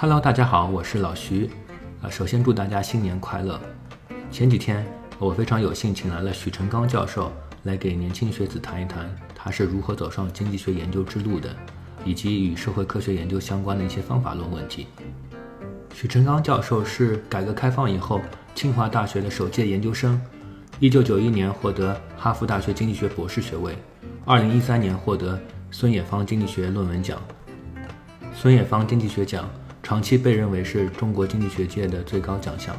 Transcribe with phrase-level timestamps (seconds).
[0.00, 1.50] Hello，大家好，我是老徐。
[2.02, 3.60] 呃，首先祝大家新年快乐。
[4.30, 4.86] 前几天
[5.18, 7.32] 我非常有幸请来了许成刚教授
[7.64, 11.52] 来给年轻学子谈一谈他是如何走上经济学研究之路的，
[12.04, 14.86] 以及与社会科学研究相关的一些方法论问题。
[15.92, 18.20] 许成刚教授是改革开放以后
[18.54, 20.20] 清华大学的首届研究生
[20.78, 23.76] ，1991年获得哈佛大学经济学博士学位
[24.26, 25.36] ，2013年获得
[25.72, 27.20] 孙冶方经济学论文奖。
[28.32, 29.50] 孙冶方经济学奖。
[29.88, 32.76] 长期被认为是中国经济学界的最高奖项。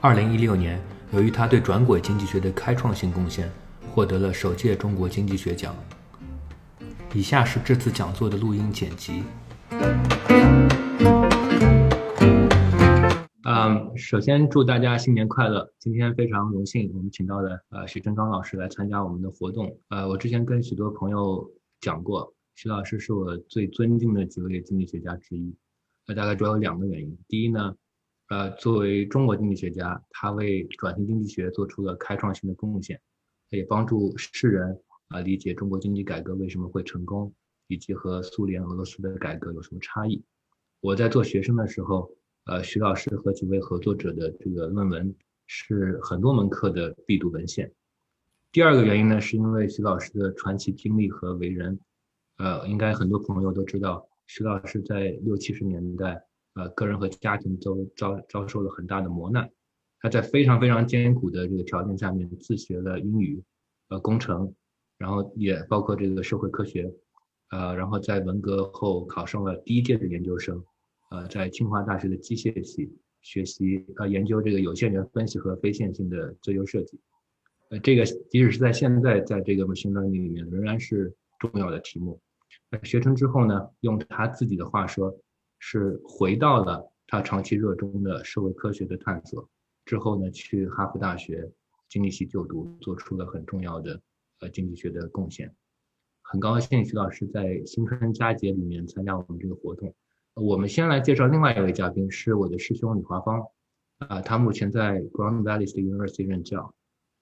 [0.00, 0.80] 二零一六年，
[1.12, 3.50] 由于他对转轨经济学的开创性贡献，
[3.90, 5.74] 获得了首届中国经济学奖。
[7.12, 9.24] 以下是这次讲座的录音剪辑。
[13.42, 15.72] 嗯，首先祝大家新年快乐！
[15.80, 19.76] 今天非常荣幸，我们请到了呃许正刚老师来参加我们的活动。
[19.88, 21.50] 呃，我之前跟许多朋友
[21.80, 25.52] 讲过，许老师是我最尊敬的几位经济学家之一。
[26.10, 27.16] 那大概主要有两个原因。
[27.28, 27.76] 第一呢，
[28.30, 33.00] 呃，作为中国经济学家，他为转型经济学做出了开创性的贡献，
[33.50, 34.76] 也帮助世人
[35.06, 37.32] 啊理解中国经济改革为什么会成功，
[37.68, 40.20] 以及和苏联、俄罗斯的改革有什么差异。
[40.80, 42.10] 我在做学生的时候，
[42.46, 45.14] 呃，徐老师和几位合作者的这个论文
[45.46, 47.72] 是很多门课的必读文献。
[48.50, 51.78] 第二个原因呢，是因为徐老师的传奇经历和为人，
[52.38, 54.08] 呃，应该很多朋友都知道。
[54.32, 56.22] 徐老师在六七十年代，
[56.54, 59.50] 呃，个人和家庭都遭遭受了很大的磨难。
[59.98, 63.42] 他在非常非常艰苦的这个条件下面自学了英语，
[63.88, 64.54] 呃，工程，
[64.98, 66.88] 然后也包括这个社会科学，
[67.50, 70.62] 呃，然后在文革后考上了第一届的研究生，
[71.10, 72.88] 呃，在清华大学的机械系
[73.22, 77.00] 学习，呃，研究这个有限元分析和非线性的自由设计。
[77.70, 82.20] 呃，这个即使是在现在，在这个 machine learning 里面，仍然是重要的题目。
[82.82, 85.16] 学成之后呢，用他自己的话说，
[85.58, 89.48] 是回到了他长期热衷的社会科学的探索。
[89.84, 91.50] 之后呢，去哈佛大学
[91.88, 94.00] 经济系就读，做出了很重要的
[94.40, 95.52] 呃经济学的贡献。
[96.22, 99.92] 很高兴徐老师在新春佳节里面参加我们这个活动。
[100.34, 103.42] 我们先来介绍另外一位嘉宾，是我的师兄李华芳。
[103.98, 106.72] 啊，他目前在 Grand Valley University 任教。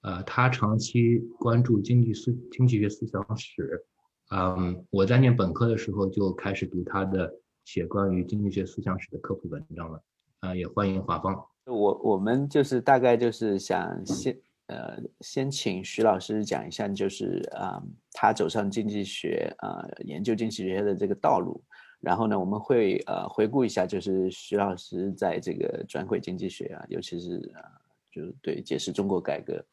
[0.03, 3.87] 呃，他长期关注经济思经济学思想史。
[4.31, 7.33] 嗯，我在念本科的时候就开始读他的
[7.65, 10.03] 写关于经济学思想史的科普文章了。
[10.41, 11.35] 啊，也欢迎华芳。
[11.65, 21.63] 我我们就是大概就是想先呃先请徐老师讲一下，就是啊他走上经济学啊研究经济学的这个道路。
[22.01, 27.65] 然后呢，我们会呃回顾一下，就是徐老师在这个转轨经济学啊，尤其是啊
[28.13, 29.65] 就是对解释中国改革，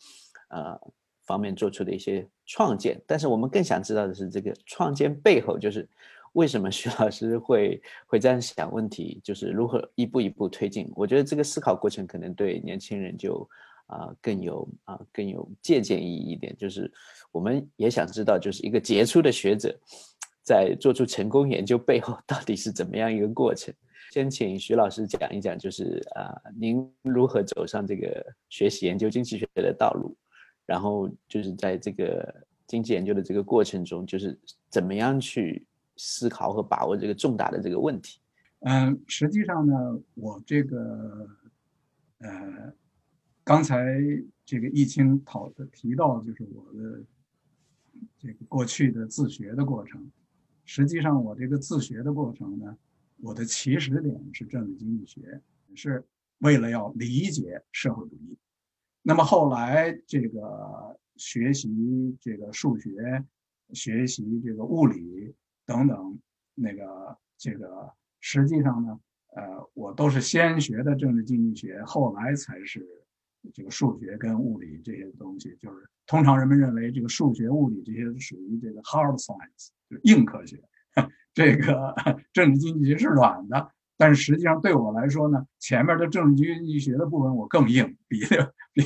[0.48, 0.80] 呃。
[1.26, 5.88] 方面做出的一些创建，但是我们更想知道的是，这个创建背后就是
[6.34, 10.92] 为什么徐老师会会这样想问题，就是如何一步一步推进。
[10.96, 13.48] 我觉得这个思考过程可能对年轻人就
[13.88, 16.56] 啊更有啊更有借鉴意义一点。
[16.58, 16.92] 就是
[17.32, 19.74] 我们也想知道，就是一个杰出的学者
[20.44, 23.74] 在做出成功研究背后到底是怎么样一个过程。
[24.12, 30.16] 先请徐老师讲一讲，就是啊您如何走上这个学习研究经济学的道路。
[30.66, 34.38] 然后就是在这个经济研究的这个过程中，就是
[34.70, 35.66] 怎么样去
[35.98, 38.20] 思考和把握这个重大的这个问题。
[38.62, 39.74] 嗯，实际上呢，
[40.16, 41.30] 我这个
[42.20, 42.74] 呃，
[43.44, 44.00] 刚才
[44.44, 47.04] 这个易清讨的提到，就是我的
[48.18, 50.10] 这个过去的自学的过程。
[50.64, 52.76] 实际上，我这个自学的过程呢，
[53.22, 55.40] 我的起始点是政治经济学，
[55.76, 56.04] 是
[56.40, 58.36] 为了要理解社会主义。
[59.08, 63.24] 那么后来，这个学习这个数学，
[63.72, 66.20] 学习这个物理等等，
[66.56, 69.00] 那个这个实际上呢，
[69.36, 72.84] 呃，我都是先学的政治经济学，后来才是
[73.54, 75.56] 这个数学跟物理这些东西。
[75.60, 80.60] 就是通常人们认为这个数学、物理这些属于这个 hard science，就是硬科学，
[81.32, 81.94] 这个
[82.34, 83.72] 政治经济学是软的。
[83.98, 88.20] 但是实际上对我来说呢，前面的政治经济学的部分我更硬，比
[88.74, 88.84] 比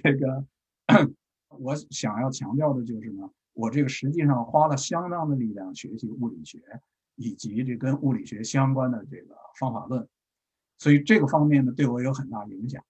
[0.00, 0.46] 这个，
[1.58, 6.58] 我想要强调的就是呢，我这个实际上花了相当的力量学习物理学，
[7.16, 10.08] 以及这跟物理学相关的这个方法论，
[10.78, 12.82] 所以这个方面呢对我有很大影响。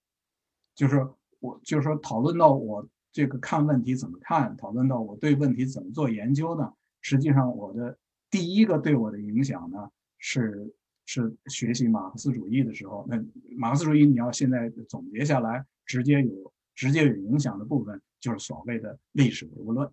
[0.73, 1.05] 就是
[1.41, 6.71] 我就是说讨论到我这个看问题怎么看，讨论到我对问题怎么做研究呢？
[7.01, 7.97] 实际上我的
[8.29, 10.73] 第一个对我的影响呢是。
[11.11, 13.19] 是学习马克思主义的时候，那
[13.57, 19.89] 马克思主义你要现在总结下来，直接有直接有影响的部分，就是所谓的历史唯物论，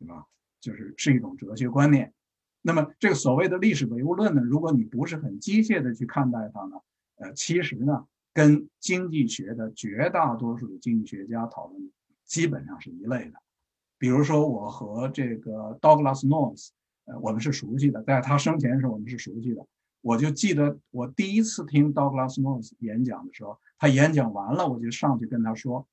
[0.00, 0.26] 对吧？
[0.60, 2.12] 就是是一种哲学观念。
[2.60, 6.76] 那么这个所谓的历史唯物论呢，如果你不是很机械的去看待它呢，
[7.18, 8.04] 呃，其实呢，
[8.34, 11.88] 跟经济学的绝大多数的经济学家讨论
[12.24, 13.34] 基本上是一类的。
[13.96, 16.70] 比如说，我和这个 Douglas North，
[17.04, 19.64] 呃，我们是熟悉的，在他生前时候我们是熟悉的。
[20.00, 25.86] 我就记得我第一次听 Douglas Moss 演讲的时候，他演讲完了，我就上去跟他说：“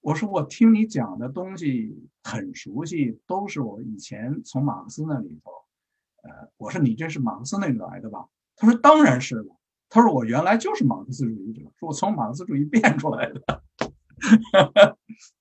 [0.00, 5.50] 我说我听你讲的东西很熟悉，都是我以前从马克思那里头。”
[6.22, 8.26] 呃，我说你这是马克思那里来的吧？
[8.56, 9.56] 他说当然是了。
[9.88, 13.64] 他说我原来就是马克思主义者，说我从马克思主义变出来的。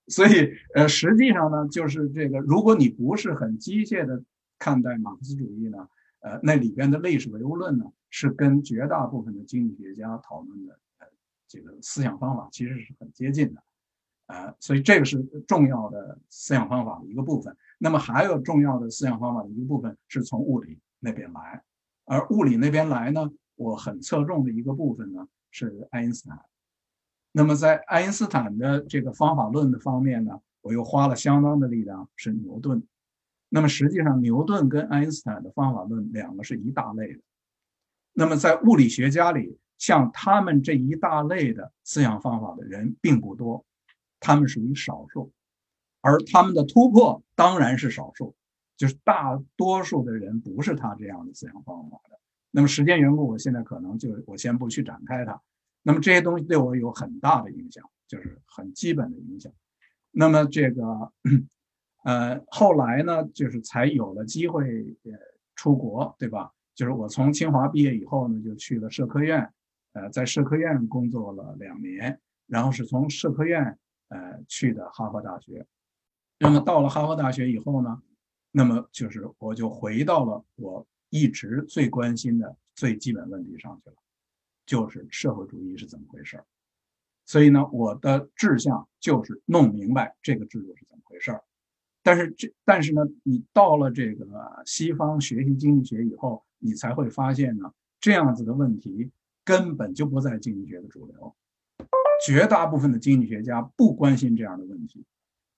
[0.07, 4.23] 所以，呃，实际上呢，就是这个，如果你不是很机械的
[4.57, 5.87] 看待马克思主义呢，
[6.21, 11.07] 呃，那里边的历史唯物论呢，是跟绝大部分的经济学家讨论的呃
[11.47, 13.63] 这个思想方法其实是很接近的，
[14.27, 17.55] 呃，所以这个是重要的思想方法的一个部分。
[17.77, 21.63] 那么还有重要的思想方法的一个部分是从物理那边来，
[22.03, 26.37] 而物理那边来呢，我很侧重的一个部分呢是爱因斯坦。
[27.31, 32.83] 那么在爱因斯坦的这个方法论的方面呢，我又花了相当的力量是牛顿。
[33.49, 37.19] 那么实际上，牛顿跟爱因斯坦的方法论两个是一大类的。
[38.13, 43.65] 那么在物理学家里，像他们这一大类的思想方法的人并不多，
[44.19, 45.31] 他们属于少数。
[46.01, 48.35] 而他们的突破当然是少数，
[48.77, 52.17] 就是大多数的人不是他这样的思想方法的。
[52.51, 55.41] 那么时间缘故，我现在可能就我先不去展开它。
[55.81, 59.51] 那么这些东西对我有很大的影响，就是很基本的影响。
[60.11, 61.11] 那么这个，
[62.09, 65.11] 呃，后来呢，就是才有了机会呃
[65.55, 66.51] 出国，对吧？
[66.73, 69.53] 就是我从清华毕业以后呢，就去了社科院，
[69.93, 73.77] 呃，在社科院工作了两年，然后是从社科院
[74.07, 75.67] 呃去的哈佛大学。
[76.39, 78.01] 那么到了哈佛大学以后呢，
[78.51, 83.97] 那么就是我就回到了我一直最关心的最基本问题上去了，
[84.65, 86.45] 就是社会主义是怎么回事儿。
[87.27, 91.43] 所以呢，我的志向就是弄明白这个制度是怎么回事儿。
[92.01, 94.25] 但是这但是呢，你到了这个
[94.65, 99.11] 西方学习经济学以后，你才会发现呢，这样子的问题
[99.43, 101.35] 根本就不在经济学的主流，
[102.25, 105.05] 绝大部分的经济学家不关心这样的问题。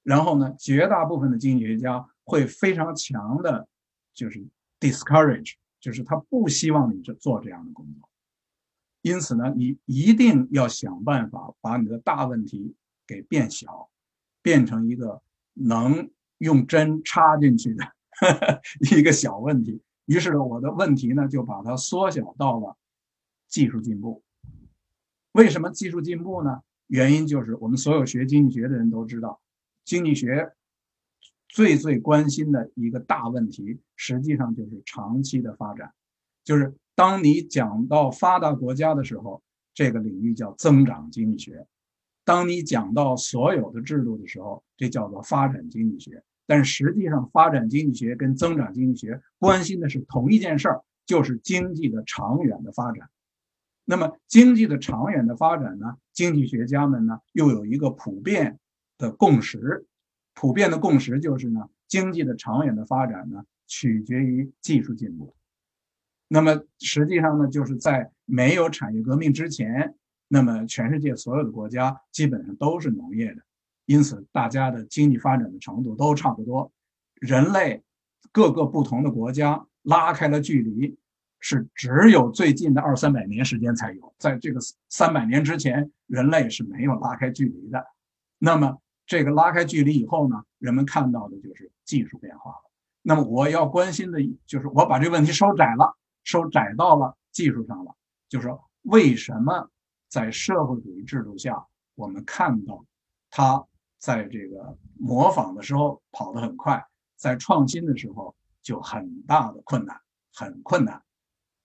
[0.03, 3.67] 然后呢，绝大部分的经济学家会非常强的，
[4.13, 4.43] 就是
[4.79, 8.09] discourage，就是他不希望你这做这样的工作。
[9.03, 13.89] 因此呢，你一定要想办法把你的大问题给变小，
[14.41, 15.21] 变成一个
[15.53, 16.09] 能
[16.41, 17.83] 用针插进去的
[18.97, 19.81] 一个小问题。
[20.05, 22.75] 于是呢，我的问题呢就把它缩小到了
[23.47, 24.23] 技术进步。
[25.33, 26.61] 为什么技术进步呢？
[26.87, 29.39] 原因就是我们所有学经济学的人都知道。
[29.85, 30.51] 经济学
[31.47, 35.93] 最最关心的一个大问题，实际上就是长期的发展。
[36.43, 39.41] 就是当你讲到发达国家的时候，
[39.73, 41.65] 这个领域叫增长经济学；
[42.25, 46.23] 当你讲到所有的制度的时候，这叫做发展经济学。
[46.51, 53.09] 但实际上，发展经济学跟增长经济学关心的是同一件事儿，就是经济的长远的发展。
[53.85, 55.95] 那么，经济的长远的发展呢？
[56.11, 58.57] 经济学家们呢，又有一个普遍。
[58.97, 59.87] 的共识，
[60.35, 65.33] 普遍的共识就是呢，经济的长远的发展呢，取决于技术进步。
[66.27, 69.95] 那么实际上呢，就是在没有产业革命之前，
[70.27, 73.41] 那么全世界所有的国家基本上都是农业的，
[73.91, 76.71] 因此大家的经济发展的程度都差不多。
[77.15, 77.83] 人类
[78.31, 80.97] 各个不同的国家拉开了距离，
[81.41, 87.85] 是只有最近的二三百年时间才有，在这个三百年之前，人类是没有拉开距离的。
[88.37, 92.71] 那么这个拉开距离以后呢，人们看到的就是技术变化了。
[93.01, 97.93] 那么我要关心的就是我把这个问题收窄了，收窄到了技术上了。
[98.29, 99.69] 就是说，为什么
[100.07, 102.85] 在社会主义制度下，我们看到
[103.29, 103.65] 它
[104.01, 109.95] 在这个模仿的时候跑得很快，在创新的时候就很大的困难，
[110.33, 111.01] 很困难。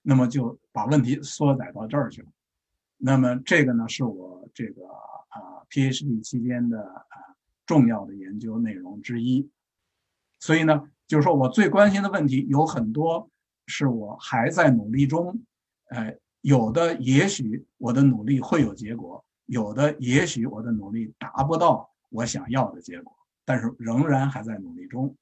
[0.03, 2.29] 那么就把问题缩窄到这儿去了。
[2.97, 7.27] 那么这个呢，是我这个啊 PhD 期间的啊。
[7.67, 9.51] 重要的研究内容之一，
[10.39, 13.29] 所以呢，就是说我最关心的问题有很多，
[13.67, 15.43] 是我还在努力中，
[15.87, 25.17] 呃，有的也许我的努力会有结果，有的也许我的努力达不到我想要的结果，但是仍然还在努力中。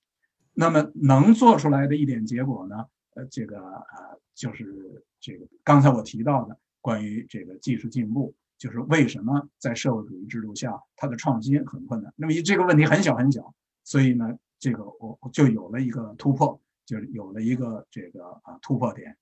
[0.52, 2.86] 那么能做出来的一点结果呢？
[3.14, 8.34] 呃，这个呃，就是这个刚才我提到的关于这个技术进步。
[8.56, 12.14] 就是为什么在社会主义制度下，它的创新很困难？
[12.16, 19.18] 那么这个问题很小很小，所以呢，这个我就有了一个突破，就是有了一个这个啊突破点。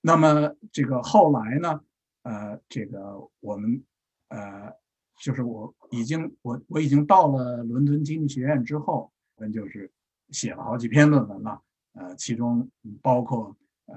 [0.00, 1.80] 那么这个后来呢，
[2.22, 3.84] 呃，这个我们
[4.28, 4.72] 呃，
[5.20, 9.90] 就是我已经我我已经到了伦敦经济学院之后，那就是
[10.30, 11.62] 写了好几篇论文了，
[11.92, 12.68] 呃，其中
[13.02, 13.54] 包括
[13.86, 13.94] 呃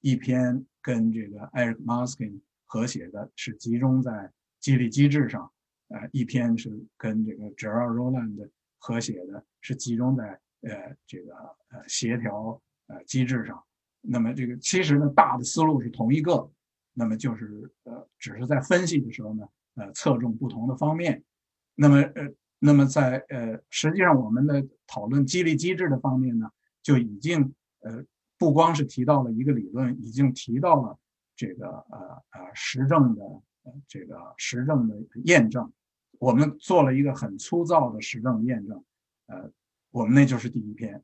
[0.00, 5.50] 一篇跟这个 Eric Maskin 合写的，是集中在激励机制上。
[5.88, 10.24] 呃，一篇是跟这个 Gerald Roland 合写的，是集中在
[10.62, 11.34] 呃这个
[11.68, 13.62] 呃协调呃机制上。
[14.00, 16.50] 那么这个其实呢，大的思路是同一个，
[16.94, 21.22] 那么就是呃只是在分析的时候呢，呃侧重不同的方面。
[21.74, 22.28] 那么呃
[22.58, 26.50] 那么在呃实际上我们的讨论激励机制的方面呢，
[26.82, 28.04] 就已经呃
[28.38, 30.98] 不光是提到了一个理论，已经提到了
[31.36, 31.98] 这个呃
[32.30, 33.22] 呃实证的。
[33.88, 35.72] 这个实证的验证，
[36.18, 38.84] 我们做了一个很粗糙的实证验证，
[39.24, 39.50] 呃，
[39.90, 41.02] 我们那就是第一篇，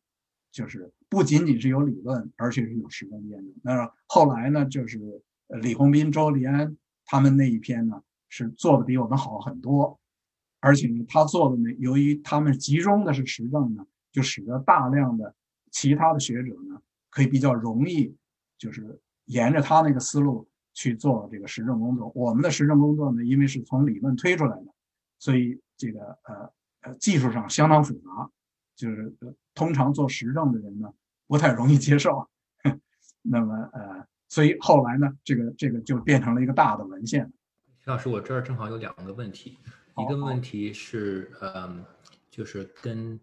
[0.52, 3.54] 就是不仅仅是有理论，而且是有实证验证。
[3.62, 10.00] 那后来呢，就是李洪斌、周立安他们那一篇呢，是做的比我们好很多，
[10.60, 15.34] 而且呢，他做的呢，由于他们集中的是实证呢，就使得大量的
[15.70, 18.16] 其他的学者呢，可以比较容易，
[18.56, 20.48] 就是沿着他那个思路。
[20.72, 22.12] 去做这个实证工作。
[22.14, 24.66] 我们的实证工作呢，因为是从理论推出来的，
[25.18, 28.30] 所以这个呃呃技术上相当复杂，
[28.76, 29.12] 就是
[29.52, 30.94] 通常做实证的人呢
[31.26, 32.28] 不太容易接受。
[33.20, 37.30] 那么呃，所以后来呢，这个这个就变成了一个大的文献。
[37.82, 39.56] 徐老师，我这儿正好有两个问题，
[39.96, 41.82] 一个问题是嗯，
[42.30, 43.18] 就是跟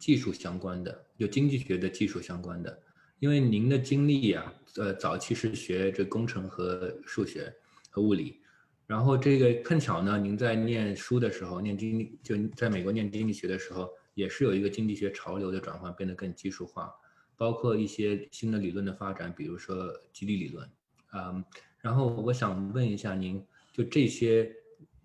[0.00, 2.76] 技术相关的，就经济学的技术相关的。
[3.20, 7.54] 因为您的经历啊，呃，早期是学这工程和数学
[7.88, 8.40] 和物理，
[8.84, 16.92] 然后这个碰巧呢，您在念书的时候，念经就在美国念经济学的时候，也是有一个经济学潮流的转换，变得更技术化，
[17.36, 19.76] 包括一些新的理论的发展，比如说
[20.12, 20.68] 激励理论，
[21.12, 21.44] 嗯，
[21.78, 23.40] 然后我想问一下您，
[23.72, 24.50] 就这些，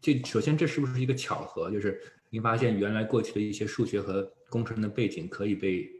[0.01, 1.69] 这首先这是不是一个巧合？
[1.71, 5.91] 就是您发现原来过去的一些数学和工程的背景可以被。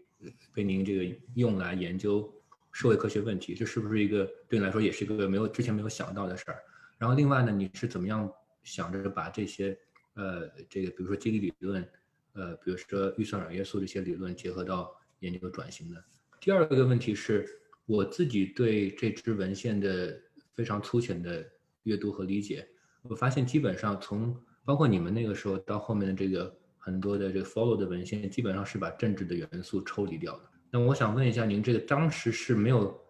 [0.56, 2.34] 被您这个用来研究
[2.72, 6.58] 社会科学问题，这是不是一个对你来说也是一个没有之前没有想到的事儿？
[6.98, 8.32] 然后另外呢，你是怎么样
[8.64, 9.78] 想着把这些
[10.16, 11.88] 呃这个比如说激励理论，
[12.34, 16.04] 呃比如说预算软约束这些理论结合到研究转型的？
[16.40, 17.48] 第二个问题是
[17.86, 20.20] 我自己对这支文献的
[20.56, 21.46] 非常粗浅的
[21.86, 22.68] 阅读和理解，
[23.01, 26.56] 我发现基本上从包括你们那个时候到后面的这个。
[26.77, 30.44] 很多的这个 follow 的文献基本上是把政治的元素抽离掉的。
[30.70, 33.01] 那我想问一下，您这个当时是没有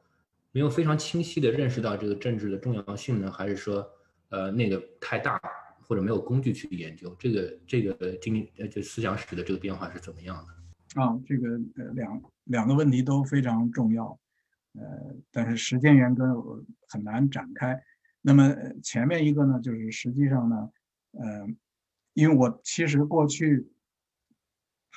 [0.53, 3.85] 没有非常清晰的认识到这个政治的重要性呢，还是说
[4.29, 5.37] 呃那个太大
[5.81, 11.01] 或者没有工具去研究这个这个经呃就思想史的这个变化是怎么样的？
[11.01, 14.17] 啊，这个呃两两个问题都非常重要，
[14.75, 14.81] 呃，
[15.33, 17.77] 但是时间原我很难展开。
[18.25, 20.71] 那么前面一个呢，就是实际上呢，
[21.11, 21.47] 呃。
[22.13, 23.67] 因为我其实过去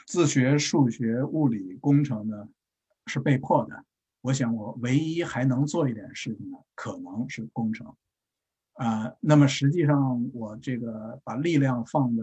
[0.06, 2.48] 自学数学、物理、工程呢，
[3.06, 3.84] 是被迫的。
[4.20, 7.92] 我想我唯一还能做一点事情呢，可能是工程。
[8.74, 12.22] 啊，那么实际上我这个把力量放在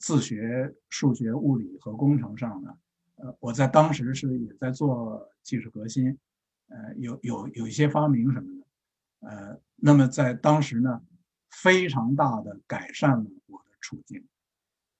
[0.00, 2.76] 自学数学、物理和工程上呢，
[3.18, 6.08] 呃，我在当时是也在做技术革新，
[6.70, 8.65] 呃，有有有一些发明什么的，
[9.20, 11.02] 呃，那么在当时呢，
[11.50, 13.66] 非常大的改善了我的。
[13.78, 14.26] 处境，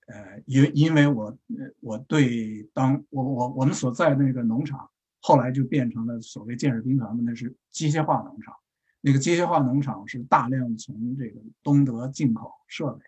[0.06, 4.88] 呃，因因为我，呃，我对当我我我们所在那个农场，
[5.20, 8.54] 后来就变成了所谓建设兵团的，那是机械化农场。
[9.00, 13.04] 那个机械化农场是大量从这个东德进口设备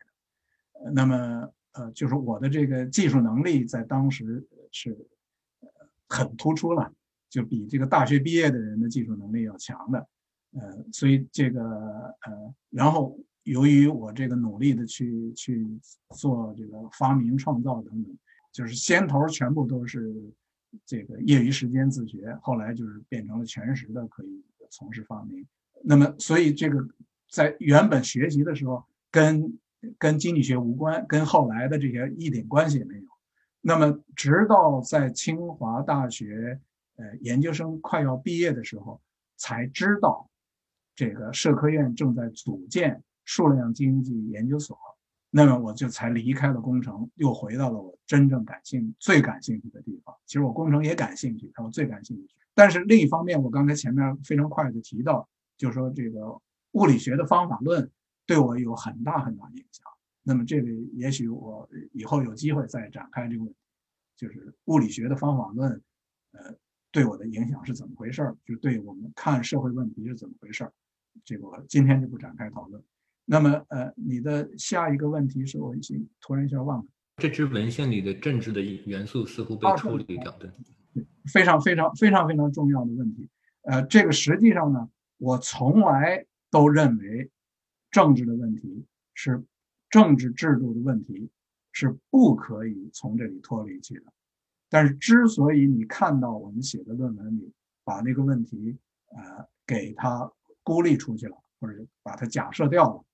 [0.85, 4.99] 的，那么，呃，就是我的这个技术能力在当时是，
[6.09, 6.93] 很突出了，
[7.29, 10.09] 就比这个大学毕业的人的技术能力要强的，
[10.53, 13.19] 呃，所以这个，呃，然后。
[13.45, 15.67] 由于我这个努力的去去
[16.11, 18.15] 做这个发明创造等等，
[18.53, 20.15] 就是先头全部都是
[20.85, 25.47] 这个业余时间自学，后来就是变成了全时的可以从事发明。
[25.83, 26.87] 那么，所以这个
[27.31, 29.59] 在原本学习的时候跟
[29.97, 33.07] 跟经济学无关，跟后来的这些一点关系也没有。
[33.63, 36.61] 那么，直到在清华大学
[36.97, 39.01] 呃研究生快要毕业的时候，
[39.39, 40.28] 才知道
[40.99, 43.01] 这个社科院正在组建。
[43.25, 44.75] 数量经济研究所，
[45.29, 50.17] 那么我就才离开了工程，又回到了我真正感兴、最感兴趣的地方。
[50.25, 52.35] 其实我工程也感兴趣，但我最感兴趣。
[52.55, 55.29] 但是另一方面，我刚才前面非常快的提到，
[55.59, 56.41] 就是说这个
[56.73, 57.91] 物理学的方法论
[58.25, 59.85] 对我有很大很大影响。
[60.23, 63.45] 那么这个也许我以后有机会再展开这个，
[64.17, 65.71] 就是物理学的方法论，
[66.33, 66.55] 呃，
[66.91, 70.73] 对我的影响是怎么回事儿，就对我们看社会问题是怎么回事儿，
[71.25, 72.83] 这个我今天就不展开讨论。
[73.25, 76.87] 那么，呃，你的下一个问题是我已经突然一下忘了。
[77.19, 80.53] 这支文献里的政治的元素似乎被处理掉，的，
[81.33, 83.29] 非常非常非常非常重要的问题。
[83.63, 87.31] 呃，这个实际上呢，我从来都认为
[87.91, 89.45] 政治的问题是
[89.91, 91.29] 政治制度的问题，
[91.73, 94.05] 是不可以从这里脱离去的。
[94.71, 97.53] 但是，之所以你看到我们写的论文里
[97.85, 98.79] 把那个问题
[99.11, 100.33] 呃给它
[100.69, 103.05] 孤立出去了，或者把它假设掉了，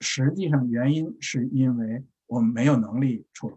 [0.00, 2.04] 实际上原因是因为。
[2.26, 3.56] 我们没有能力处理，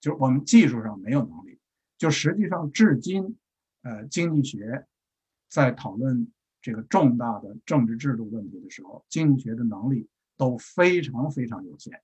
[0.00, 1.60] 就是我们技术上没有能力。
[1.98, 3.36] 就实际上，至今，
[3.82, 4.86] 呃，经济学
[5.50, 6.26] 在讨论
[6.62, 10.08] 这个重大的政治制度问题的时候，经济学的能力
[10.38, 12.00] 都非常非常有限。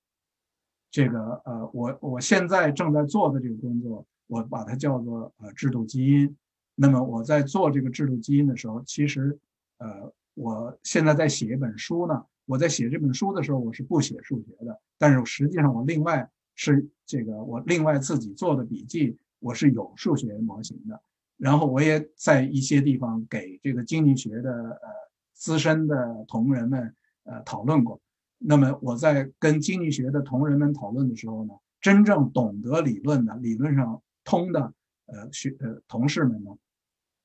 [0.91, 6.37] 这个，呃，我我现在正在做的这个工作，我把它叫做呃制度基因。
[6.75, 9.39] 那么我在做这个制度基因的时候，其实，
[9.79, 12.25] 呃，我现在在写一本书呢。
[12.45, 21.03] 我在写这本书的时候，我是不写数学的，但是实际上我另外是这个我另外自己做的笔记，我是有数学模型的。
[21.39, 24.89] 然后我也在一些地方给这个经济学的呃
[25.33, 28.01] 资深的同仁们呃讨论过。
[28.39, 34.73] 那么我在跟经济学的同仁们讨论的时候呢，真正懂得理论的、理论上通的
[35.07, 36.53] 呃学呃同事们呢，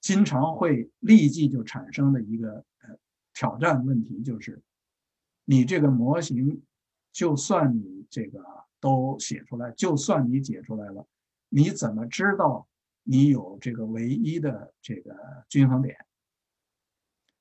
[0.01, 2.65] 经常会立即就产生的一个
[3.33, 4.61] 挑战问题就是。
[5.43, 6.61] 你这个模型，
[7.11, 8.41] 就算你这个
[8.79, 11.05] 都写出来，就算你解出来了，
[11.49, 12.67] 你怎么知道
[13.03, 15.13] 你有这个唯一的这个
[15.49, 15.97] 均衡点？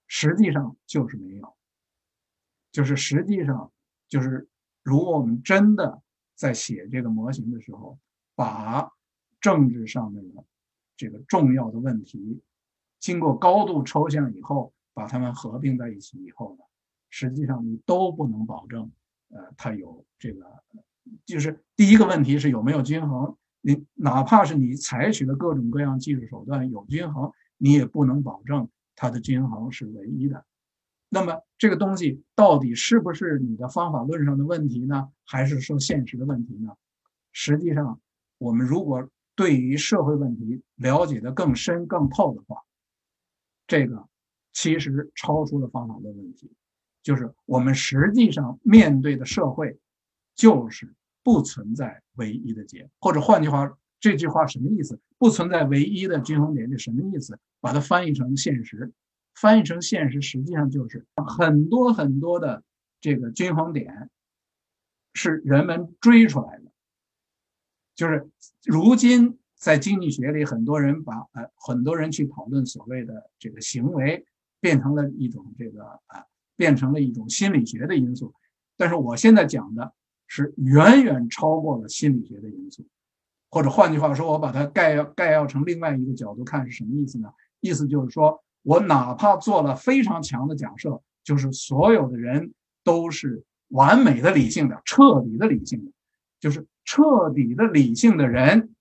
[0.09, 1.57] 实际上就是没有，
[2.73, 3.71] 就是实际上
[4.09, 4.49] 就是，
[4.83, 6.03] 如果我们真的
[6.35, 7.99] 在写这个模型的时候，
[8.35, 8.91] 把
[9.41, 10.45] 政治上面的
[10.97, 12.43] 这个重要的问题，
[12.99, 16.65] 经过高度抽象以后，把它们合并在一起以后呢？
[17.09, 18.93] 实际上你都不能保证，
[19.31, 20.45] 呃，它有这个，
[21.25, 23.35] 就是第一个问题是有没有均衡。
[23.63, 30.45] 你哪怕是你采取的各种各样技术手段有均衡，你也不能保证它的均衡是唯一的。
[31.09, 36.77] 那么这个东西到底是不是你的方法论上的问题呢，还是说现实的问题呢？
[37.33, 37.99] 实际上，
[38.37, 42.59] 我们如果对于社会问题了解的更深更透的话，
[43.67, 44.07] 这个
[44.61, 46.53] 其实超出了方法论问题。
[47.03, 49.79] 就是我们实际上面对的社会，
[50.35, 55.01] 就是不存在唯一的解，或者换句话，这句话什么意思？
[55.17, 57.39] 不存在唯一的均衡点，是什么意思？
[57.59, 58.93] 把它翻译成现实，
[59.35, 61.07] 翻译成现实，实际上就是
[61.39, 62.63] 很多很多的
[63.01, 64.11] 这个均衡点
[65.15, 66.65] 是人们追出来的。
[67.95, 68.29] 就是
[68.65, 74.27] 如今在经济学里，很多人把呃很多人去讨论所谓的这个行为，
[74.61, 76.25] 变成了一种这个啊。
[76.57, 78.35] 变成了一种心理学的因素，
[78.77, 79.95] 但是我现在讲的
[80.27, 82.87] 是远远超过了心理学的因素，
[83.51, 87.33] 或者换句话说，我把它概要概要成另外一个角度看是什么意思呢？
[87.61, 92.53] 意思就是说我哪怕做了非常强的假设，就是所有的人
[92.85, 95.91] 都是完美的理性的、彻底的理性的，
[96.41, 98.75] 就是彻底的理性的人，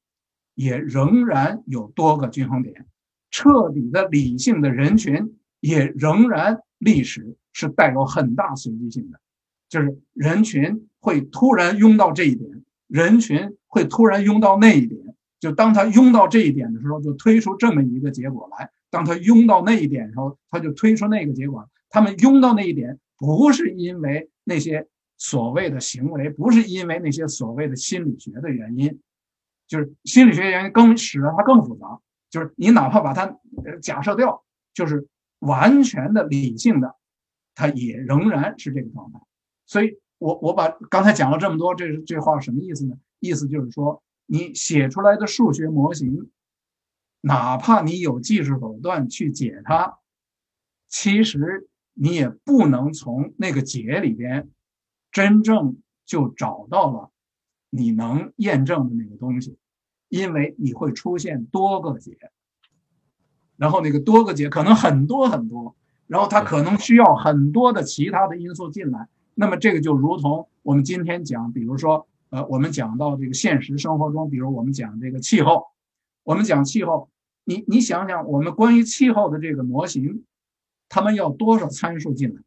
[0.53, 2.85] 也仍然有多个均衡点，
[3.31, 7.35] 彻底的理性的人群也仍然历史。
[7.51, 9.19] 是带有很大随机性的，
[9.67, 15.01] 就是人群会突然拥到这一点，人群会突然拥到那一点。
[15.41, 21.67] 就当他拥到这一点的时候，就推出这么一个结果来；当他拥到那一点的时候，他就推出那个结果。
[21.89, 28.99] 他们拥到那一点，不是因为那些所谓的行为，不是因为那些所谓的心理学的原因，
[29.67, 31.99] 就是心理学原因更使得它更复杂。
[32.29, 33.37] 就是你哪怕把它
[33.81, 34.43] 假设掉，
[34.73, 35.07] 就是
[35.39, 36.95] 完全的理性的。
[37.55, 39.19] 它也仍然是这个状态，
[39.65, 42.97] 所以我我把刚才讲了这么多，这这话什么意思呢？
[43.19, 46.31] 意思就是说，你写出来的数学模型，
[47.19, 49.99] 哪怕你有技术手段去解它，
[50.87, 54.49] 其实你也不能从那个解里边
[55.11, 57.11] 真正就找到了
[57.69, 59.57] 你能验证的那个东西，
[60.07, 62.17] 因为你会出现多个解，
[63.59, 65.75] 然后那个多个解可能很多很多。
[66.07, 75.67] 然后它可能需要很多的其他的因素进来，那么这个就如同我们今天讲，比如说，呃，我们讲到这个现实生活中，比如我们讲这个气候，
[76.23, 77.11] 我们讲气候，
[77.45, 80.23] 你你想想，我们关于气候的这个模型，
[80.89, 82.41] 他们要多少参数进来？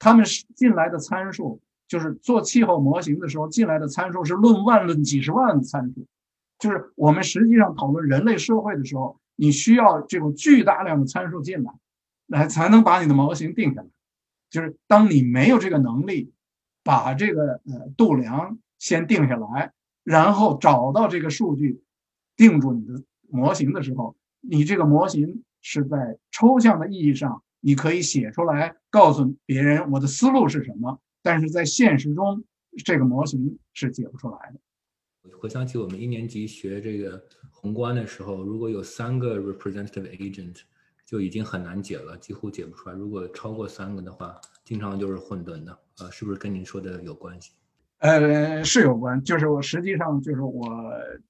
[0.00, 6.04] 他们是进来的参数，就是做气候模型的时候进来的参数是论万论几十万参数，
[6.58, 9.20] 就是我们实际上讨论人类社会的时候。
[9.36, 11.72] 你需要这种巨大量的参数进来，
[12.26, 13.88] 来才能把你的模型定下来。
[14.50, 16.32] 就是当你没有这个能力，
[16.82, 19.72] 把这个呃度量先定下来，
[20.04, 21.82] 然后找到这个数据，
[22.36, 32.44] 定住你的模型的时候，你这个模型是在抽象的意义上，你可以写出来，告诉别人我的思路是什么，但是在现实中，
[32.84, 34.60] 这个模型是解不出来的。
[35.40, 37.20] 回想起我们一年级学这个
[37.66, 40.60] 宏观的时候，如果有三个 representative agent，
[41.04, 42.94] 就已经很难解了，几乎解不出来。
[42.94, 45.76] 如果超过三个的话，经常就是混沌的。
[45.98, 47.50] 呃，是不是跟您说的有关系？
[47.98, 49.20] 呃，是有关。
[49.24, 50.64] 就是我实际上就是我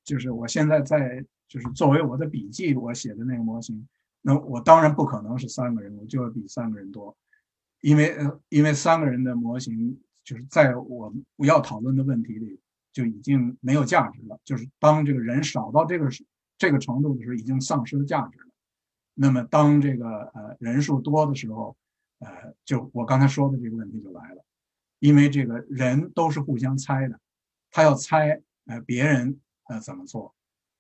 [0.05, 3.89] 就是我现在在就是作为我的笔记我写的那个模型，
[4.21, 7.17] 那我当然不可能是三个人，我就要比三个人多，
[7.81, 8.15] 因为
[8.51, 12.61] 因为三个人的模型就是在我不要讨论的问题里。
[12.97, 14.41] 就已经没有价值了。
[14.43, 16.09] 就是当这个人少到这个
[16.57, 18.47] 这个程度的时候，已经丧失了价值了。
[19.13, 21.77] 那么当这个呃人数多的时候，
[22.21, 24.43] 呃，就我刚才说的这个问题就来了，
[24.99, 27.21] 因为这个人都是互相猜的，
[27.71, 30.35] 他要猜呃别人呃怎么做，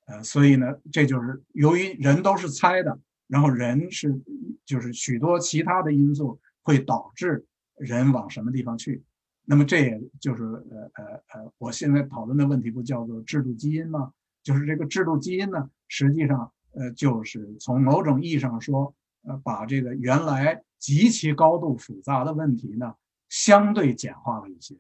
[0.06, 4.18] 呃，所以呢，这就是由于人都是猜的，然后人是
[4.64, 7.44] 就是许多其他的因素会导致
[7.76, 9.02] 人往什么地方去。
[9.48, 14.12] 那么这也就是呃呃呃，我现在讨论的问题不叫做制度基因吗？
[14.42, 22.96] 就是这个制度基因呢，实际上呃就是从某种意义上说，呃把这个原来极其高度复杂的问题呢，
[23.28, 24.76] 相对简化了一些。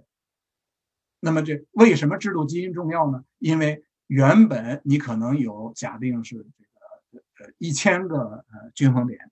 [1.20, 3.24] 那么这为什么制度基因重要呢？
[3.38, 9.30] 因为原本你可能有假定是这个呃一千个呃均衡点，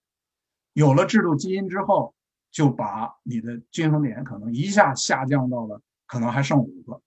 [0.75, 2.14] 有了制度基因之后。
[2.54, 7.02] 就把你的均衡点可能一下下降到了，可能还剩五个，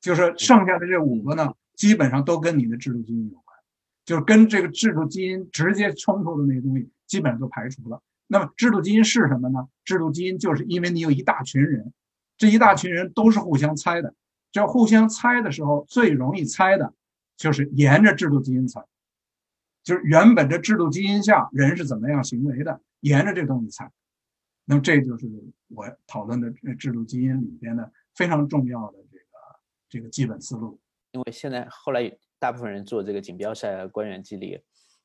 [0.00, 3.58] 就是剩下的这五个呢，基本上都跟你的制度基因有关，
[4.06, 8.00] 就是跟这个制度基因直接冲突的那些东西，基本上都排除了。
[8.26, 9.68] 那么制度基因是什么呢？
[9.84, 11.92] 制度基因就是因为你有一大群人，
[12.38, 14.14] 这一大群人都是互相猜的，
[14.50, 16.94] 这互相猜的时候，最容易猜的
[17.36, 18.82] 就是沿着制度基因猜，
[19.84, 22.80] 就是原本这制度基因下人是怎么样行为的。
[23.00, 23.90] 沿着这东西踩，
[24.64, 25.26] 那么这就是
[25.68, 29.24] 我讨论的制度基因里边的非常重要的这个
[29.88, 30.78] 这个基本思路。
[31.12, 34.60] 因为现在后来大部分人做这个锦标赛啊、官员激励，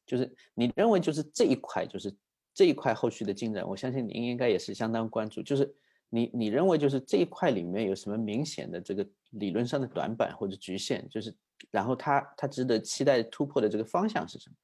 [0.05, 2.15] 就是你认为就是这一块，就是
[2.53, 5.41] 这一块后续的进展，我相信您应该也是相当关注。
[5.41, 5.73] 就是
[6.10, 11.08] 你你认为就是这一块里面有什么明显的这个理论上的短板或者局限？
[11.10, 11.36] 就是
[11.71, 14.55] 然后它它值得期待突破的这个方向是什么？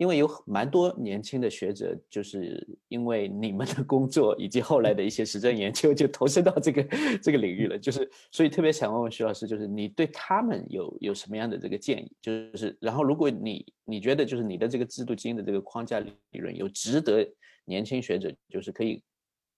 [0.00, 6.82] 因为有蛮多年轻的学者，就是因为你们的工作以及后来的一些实证研究，就投身到这个
[7.22, 7.78] 这个领域了。
[7.78, 12.10] 就是所以特别想问问徐老师，就是你对他们有有什么样的这个建议？
[12.22, 17.30] 就是然后如果你你觉得就是你的这个制度基因的这个框架理论有值得
[17.66, 19.02] 年轻学者就是可以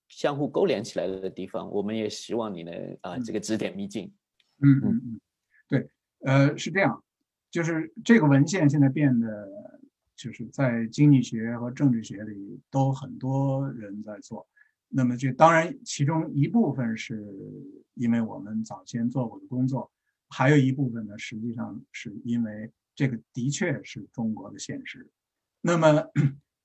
[0.09, 4.13] 相互勾连起来的地方，我们也希望你能啊这个指点迷津。
[4.59, 5.21] 嗯嗯嗯，
[5.69, 5.89] 对，
[6.25, 7.01] 呃是这样，
[7.49, 9.71] 就是这个文献现在变得。
[10.23, 14.47] 就是在经济学和政治学里都很多人在做，
[14.89, 17.27] 那么这当然其中一部分是
[17.95, 19.91] 因为我们早先做过的工作，
[20.29, 25.11] 还有一部分呢，实际上是因为这个的确是中国的现实。
[25.61, 26.05] 那么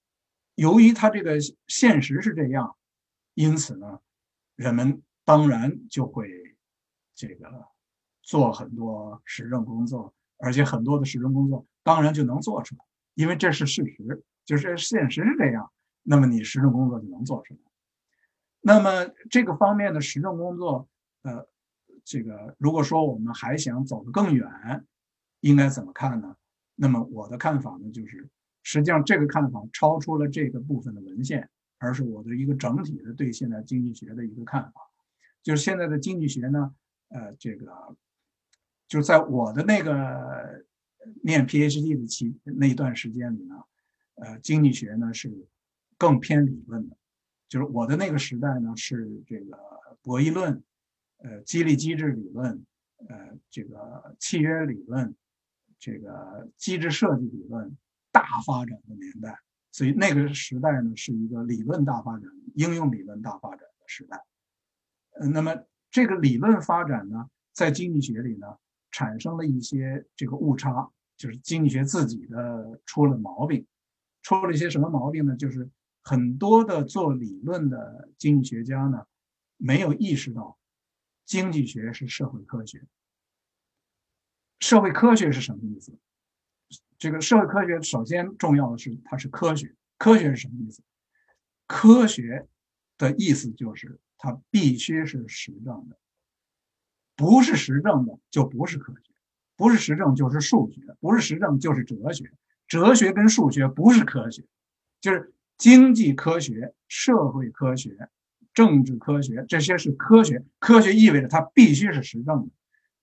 [0.54, 2.76] 由于它这个现实是这样，
[3.34, 4.00] 因此呢，
[4.56, 6.30] 人们当然就会
[7.16, 7.50] 这个
[8.22, 12.87] 做很多实证工作，而且很多的实证工作当然就能做出来。
[13.18, 15.72] 因为这是事实，就是现实是这样，
[16.04, 17.60] 那么你实证工作就能做出来。
[18.62, 20.88] 那么这个方面的实证工作，
[21.24, 21.48] 呃，
[22.06, 24.48] 这个如果说我们还想走得更远，
[25.40, 26.36] 应该怎么看呢？
[26.76, 28.30] 那么我的看法呢，就是
[28.62, 31.50] 实际上这个看法超出了这个部分的文献，
[31.80, 34.82] 而是我的一个整体的对现在经济学的一个看法。
[35.42, 36.72] 就是现在的经济学呢，
[37.10, 37.98] 呃，这个
[38.88, 40.67] 就在我的那个。
[41.24, 43.56] 念 PhD 的期那一段时间里呢，
[44.16, 45.32] 呃，经济学呢是
[45.98, 46.98] 更偏理论的，
[47.48, 49.58] 就是我的那个时代呢是这个
[50.02, 50.64] 博弈论，
[51.18, 52.66] 呃，激励机制理论，
[53.08, 55.16] 呃，这个契约理论，
[55.80, 57.76] 这个机制设计理论
[58.12, 59.40] 大发展的年代，
[59.72, 64.24] 所以那个时代呢是一个理论大发展、应用理论大发展的时代。
[65.12, 65.56] 呃，那么
[65.90, 68.48] 这个理论发展呢，在经济学里呢
[68.92, 70.92] 产生了一些这个误差。
[71.18, 73.66] 就是经济学自己的出了毛病，
[74.22, 75.36] 出了一些什么毛病呢？
[75.36, 75.70] 就是
[76.04, 79.06] 很多的做理论的经济学家呢，
[79.58, 80.58] 没有意识到
[81.26, 82.86] 经济学是社会科学。
[84.60, 85.98] 社会科学是什么意思？
[86.98, 90.82] 这个社会科学首先重要的是它是科学，科学是什么意思？
[91.68, 92.48] 科学
[92.98, 96.00] 的意思就是它必须是实证的，
[97.16, 99.14] 不是实证的就不是科学，
[99.58, 102.32] 不是实证就是数学，不是实证就是哲学，
[102.68, 104.44] 哲学跟数学不是科学，
[105.02, 108.08] 就是经济科学、社会科学、
[108.54, 112.50] 政治科学这些是科学，科学意味着它必须是实证的。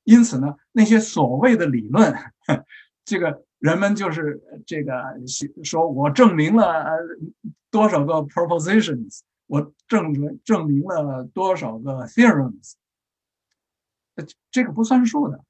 [0.05, 2.14] 因此呢，那些所谓的理论，
[3.05, 5.03] 这个人们就是这个
[5.64, 6.85] 说，我证明了
[7.71, 12.75] 多少个 propositions，我证证明了多少个 theorems，
[14.51, 15.43] 这个不算数的，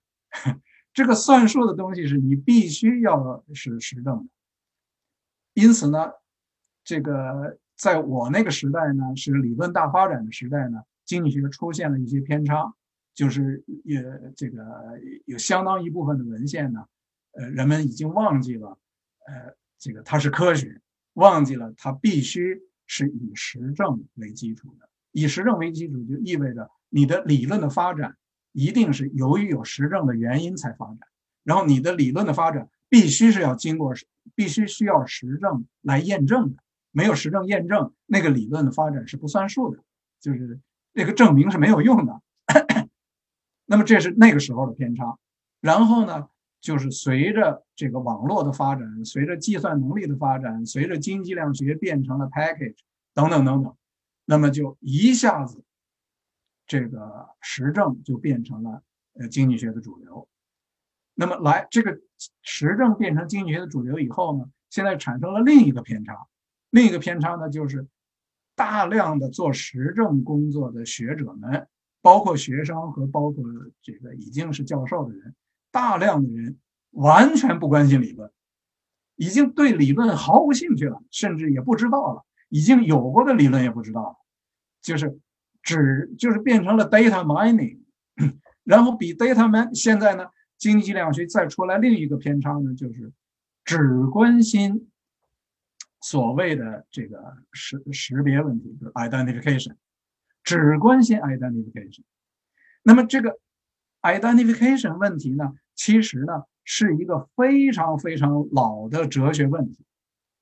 [0.94, 4.26] 这个算数的东西是你必须要是实证的。
[5.52, 6.12] 因此呢，
[6.83, 12.72] 这个在我那个时代呢，是理论大发展的时代呢，经济学出现了一些偏差。
[13.12, 14.02] 就是也
[14.35, 14.64] 这个
[15.24, 16.85] 有相当一部分的文献呢，
[17.35, 18.76] 呃，人们已经忘记了，
[19.28, 20.80] 呃，这个它是科学，
[21.12, 24.88] 忘记了它必须是以实证为基础的。
[25.12, 28.16] 以实证为基础，就意味着你的理论的发展
[28.55, 31.01] 一定是由于有实证的原因才发展，
[31.43, 33.93] 然后你的理论的发展必须是要经过，
[34.35, 36.57] 必须需要实证来验证的。
[36.93, 39.83] 没有实证验证，那个理论的发展是不算数的，
[40.21, 40.61] 就是
[40.93, 42.23] 那个证明是没有用的。
[43.67, 45.19] 那么这是那个时候的偏差，
[45.61, 46.29] 然后呢，
[46.61, 52.77] 就是随着这个网络的发展，随着计算能力的发展，随着经济量学变成了 package
[53.12, 53.75] 等等等等，
[54.25, 55.64] 那么就一下子，
[56.66, 58.83] 这个实证就变成了
[59.18, 60.29] 呃经济学的主流。
[61.14, 61.98] 那么来这个
[62.42, 66.27] 实证变成经济学的主流以后呢，现在产生了另一个偏差，
[66.70, 67.87] 另一个偏差呢就是
[68.55, 71.68] 大量的做实证工作的学者们。
[72.03, 73.42] 包括学生和包括
[73.81, 75.35] 这个已经是教授的人，
[75.70, 76.59] 大量的人
[76.90, 78.31] 完全不关心理论，
[79.16, 84.16] 已经对理论毫无兴趣了，甚至也不知道了，已经有过的理论也不知道了，
[84.83, 85.18] 就是
[85.64, 87.81] 只就是变成了 data mining，
[88.62, 90.27] 然后比 data man 现在呢，
[90.59, 93.12] 经济量学再出来另一个偏差呢，就是
[93.64, 94.90] 只关心
[96.00, 99.74] 所谓的这个识识别问题，就是 identification。
[100.42, 102.03] 只关心 identification，
[102.83, 103.38] 那么这个
[104.03, 109.87] identification 问题呢，其实呢是一个非常非常老的哲学问题，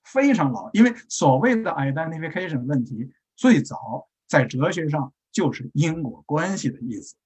[0.03, 0.69] 非常老。
[0.73, 7.17] 因为所谓的 identification 问题，最早在哲学上就是因果关系的意思。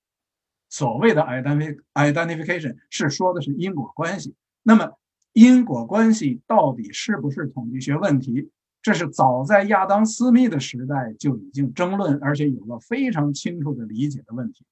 [0.69, 4.35] 所谓的 identification 是说的是因果关系。
[4.65, 4.99] 那么
[5.33, 8.51] 因果关系到底是不是统计学问题？
[8.83, 14.65] 这是早在亚当·斯密的时代就已经争论，而且有了非常清楚的理解的问题，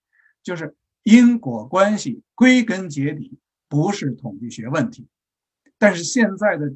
[0.42, 5.06] 就是因果关系归根结底不是统计学问题。
[5.78, 6.74] 但是现在的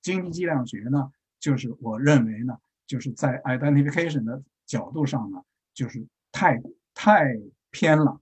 [0.00, 5.42] 经济计量学呢，就是我认为呢，就是在 identification 的角度上呢，
[5.74, 6.62] 就是太
[6.94, 7.26] 太
[7.72, 8.20] 偏了，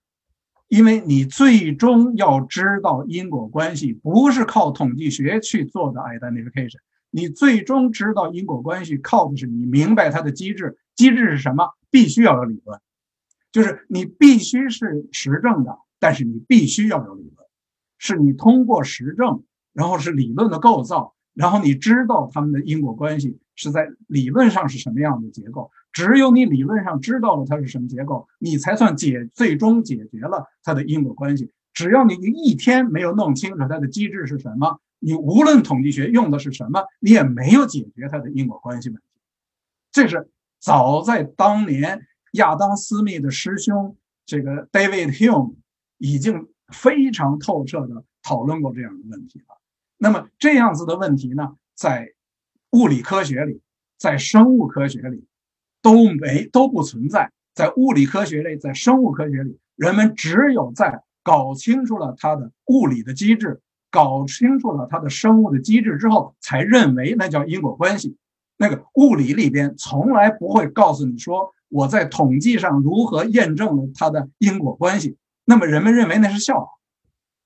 [0.69, 6.79] 因为你最终要知道因果关系，不是靠统计学去做的 identification。
[7.11, 10.79] 你最终知道因果关系，靠的是你明白它的机制。
[10.97, 11.75] 机制是什么？
[11.91, 12.81] 必须要有理论，
[13.53, 17.47] 就是你必须是实证的，但是你必须要有理论，
[17.99, 25.71] 是你通过实证，然后是理论的构造，然后你知道它们的因果关系是在理论上是什么样的结构。
[25.99, 31.51] 只有你理论上知道了它是什么结构，你才算解最终解决了它的因果关系。
[31.75, 34.79] 只要你一天没有弄清楚它的机制是什么。
[35.01, 39.03] 你无论统计学用的是什么，你也没有解决它的因果关系问题。
[39.91, 40.31] 这是
[40.61, 45.57] 早在当年亚当·斯密的师兄这个 David Hume
[45.97, 49.59] 已经非常透彻的讨论过这样的问题了。
[49.97, 52.13] 那么这样子的问题呢，在
[52.71, 53.61] 物理科学里，
[53.97, 55.25] 在生物科学里
[55.83, 57.31] 都没都不存在。
[57.55, 63.61] 在物理科学里，在生物科学里，人们只有在搞清楚了它的物理的机制。
[63.91, 68.19] 搞清楚了它的生物的机制之后，才认为那叫因果关系。
[68.59, 75.17] 那个物理里边从来不会告诉你说我在统计上如何验证了它的因果关系。
[75.47, 76.67] 那么人们认为那是笑话。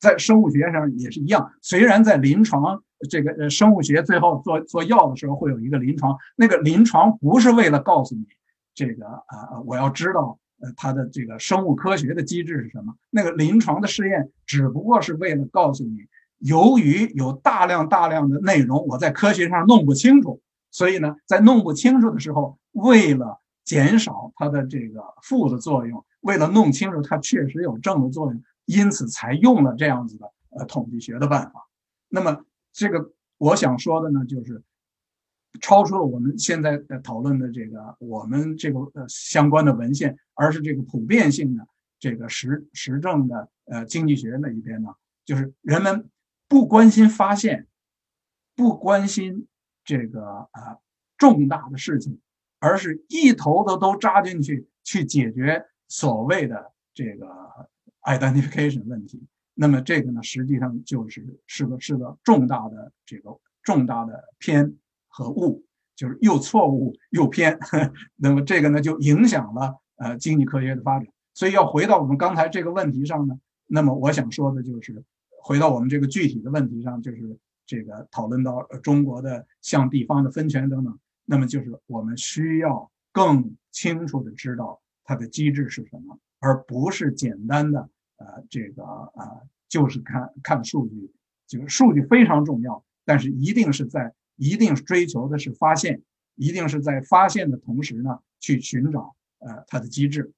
[0.01, 8.27] 在生物学上也是一样，虽然在临床这个呃生物学最后做做药的时候会有一个临床，那个临床不是为了告诉你
[8.75, 12.95] 这个啊我要知道呃它的这个生物科学的机制是什么。
[13.11, 16.07] 那个临床的试验只不过是为了告诉你。
[16.45, 20.41] 由于有大量大量的内容，我在科学上弄不清楚，
[20.73, 31.69] 所以呢，在弄不清楚的时候，为了减少它的这个负的作用，为了弄清楚它确实有正的作用，因此才用了这样子的呃统计学的办法。
[32.09, 34.63] 那么这个我想说的呢，就是
[35.61, 41.67] 超出了我们现在在讨论的这个我们这个呃相关的文献，而是这个普遍性的
[41.99, 46.09] 这个实实证的呃经济学那一边呢，就是人们
[46.49, 47.67] 不关心发现，
[48.57, 49.47] 不关心
[49.85, 50.79] 这个啊
[51.19, 52.19] 重大的事情，
[52.59, 57.29] 而是一头的都扎进去去解决所谓的这个
[58.03, 59.23] identification 问题。
[59.55, 64.77] 那么这个呢，实际上就是是个是个重大的这个重大的偏
[65.09, 67.59] 和误，就是又错误又偏。
[68.17, 71.07] 那么这个呢，就影响了呃经济科学的发展。
[71.35, 75.03] 所以要回到我们刚才这个问题上呢，那么我想说的就是，
[75.43, 80.99] 回到我们这个具体的问题上，就是这个讨论到中国的向地方的分权等等。
[81.25, 87.89] 那么就是我们需要更清楚的知道它的机制是什么，而不是简单的。
[88.23, 91.11] 呃，这个啊，就是看看数据，
[91.49, 96.03] 就是数据非常重要，但是一定是在一定追求的是发现，
[96.37, 100.33] 一定是在发现的同时呢，去寻找呃它的机制。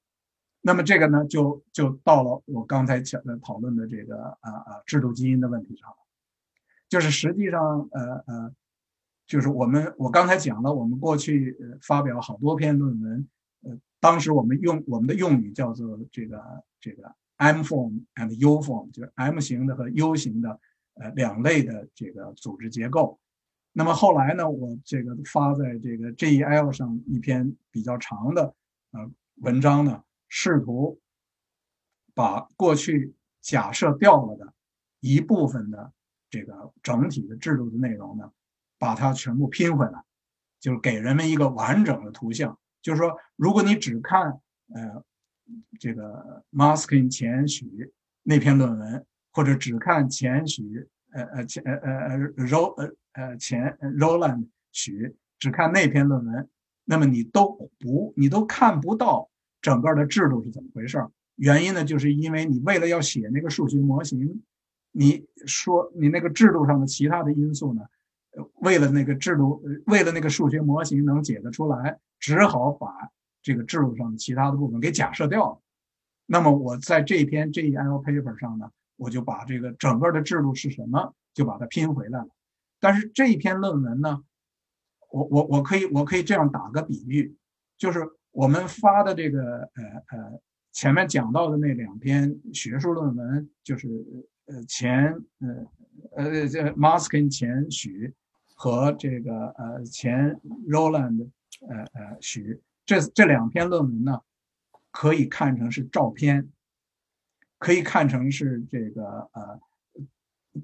[0.63, 5.97] 那么这个呢，就就到了我刚才讲的讨论的这个啊啊制度基因的问题上了，
[6.89, 8.55] 就是实际上呃呃，
[9.27, 13.29] 就是我们我刚才讲了，我们过去发表好多篇论文，
[13.63, 17.15] 呃，当时我们用我们的用语叫做这个这个。
[17.37, 20.61] M form and U form 就是 M 型的和 U 型的，
[20.95, 23.19] 呃，两类的这个组织结构。
[23.73, 28.55] 那么后来呢，我这个发在这个 JEL 上一篇比较长的
[28.93, 31.01] 呃文章呢，试图
[32.15, 34.55] 把过去假设掉了的
[35.01, 35.93] 一部分的
[36.31, 38.31] 这个整体的制度的内容呢，
[38.79, 40.05] 把它全部拼回来，
[40.61, 42.57] 就是给人们一个完整的图像。
[42.81, 44.41] 就是说，如果你只看
[44.73, 45.05] 呃。
[45.79, 56.49] 这个 masking 前许那篇论文，或者只看前许呃呃前呃呃呃 Ro 呃呃前 Roland 许只看那篇论文，
[56.85, 59.29] 那么你都不你都看不到
[59.61, 61.11] 整个的制度是怎么回事儿。
[61.37, 64.43] 原因呢，就是因为你为了要写那个数学模型，
[64.93, 67.83] 你说你那个制度上的其他的因素呢，
[68.61, 72.89] 为了那个制度，为了那个数学模型能解得出来，只好把。
[73.45, 75.61] 这个制度上的其他的部分给假设掉了，
[76.25, 82.29] 那么我在这一篇 JEL paper 上呢，我就把这个整个的制度是什么，就把它拼回来了。
[82.81, 84.25] 但是这一篇论文呢，
[85.11, 87.37] 我我我可以我可以这样打个比喻，
[87.77, 89.43] 就是我们发的这个
[89.75, 90.41] 呃呃
[90.73, 93.87] 前面讲到的那两篇学术论文，就是
[94.47, 98.15] 呃前呃呃这 Maskin 前许
[98.55, 101.29] 和这个呃前 Roland
[101.69, 102.59] 呃呃许。
[102.87, 104.21] 这这两篇论文呢，
[104.91, 106.49] 可以看成是照片，
[107.59, 109.61] 可以看成是这个呃，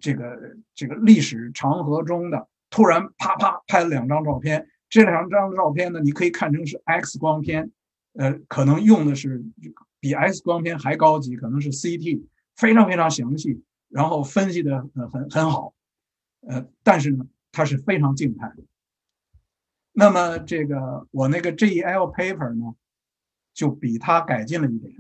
[0.01, 4.69] 这个这个历史长河中的突然啪啪拍了两张照片。
[4.89, 7.71] 这两张照片呢，你可以看成是 X 光片，
[8.15, 9.41] 呃，可能用的是
[10.01, 12.25] 比 X 光片还高级，可能是 CT，
[12.57, 15.73] 非常非常详细，然后分析的很很好，
[16.41, 18.65] 呃，但是呢，它是非常静态的。
[19.93, 22.75] 那么这个我那个 JEL paper 呢，
[23.53, 24.95] 就比它改进了一点，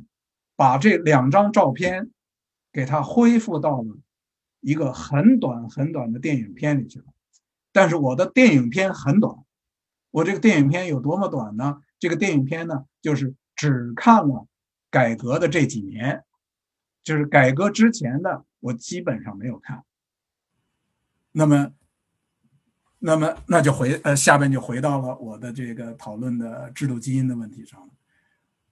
[0.57, 2.11] 把这两张照片
[2.72, 3.98] 给它恢复到了
[4.61, 7.05] 一个很短很短的电影片里去了。
[7.72, 9.37] 但是我的电影片很短，
[10.11, 11.81] 我这个电影片有多么短呢？
[12.00, 14.48] 这个电影片呢，就是只看了
[14.90, 16.24] 改革的这几年，
[17.05, 19.85] 就是改革之前的我基本上没有看。
[21.31, 21.72] 那么。
[23.02, 27.88] 那么，那就回呃，下边就回到了我的这个讨论的制度基因的问题上了。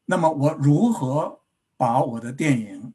[0.05, 1.41] 那么，我如何
[1.79, 2.93] 把我的电影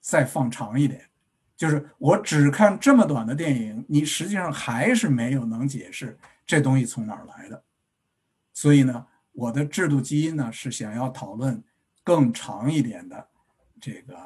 [0.00, 1.08] 再放长一点？
[1.56, 7.62] 就是我只看这么短的电影，你实际上还是没有能解释这东西从哪儿来的。
[8.52, 11.62] 所以呢，我的制度基因呢是想要讨论
[12.02, 13.28] 更长一点的
[13.80, 14.16] 这个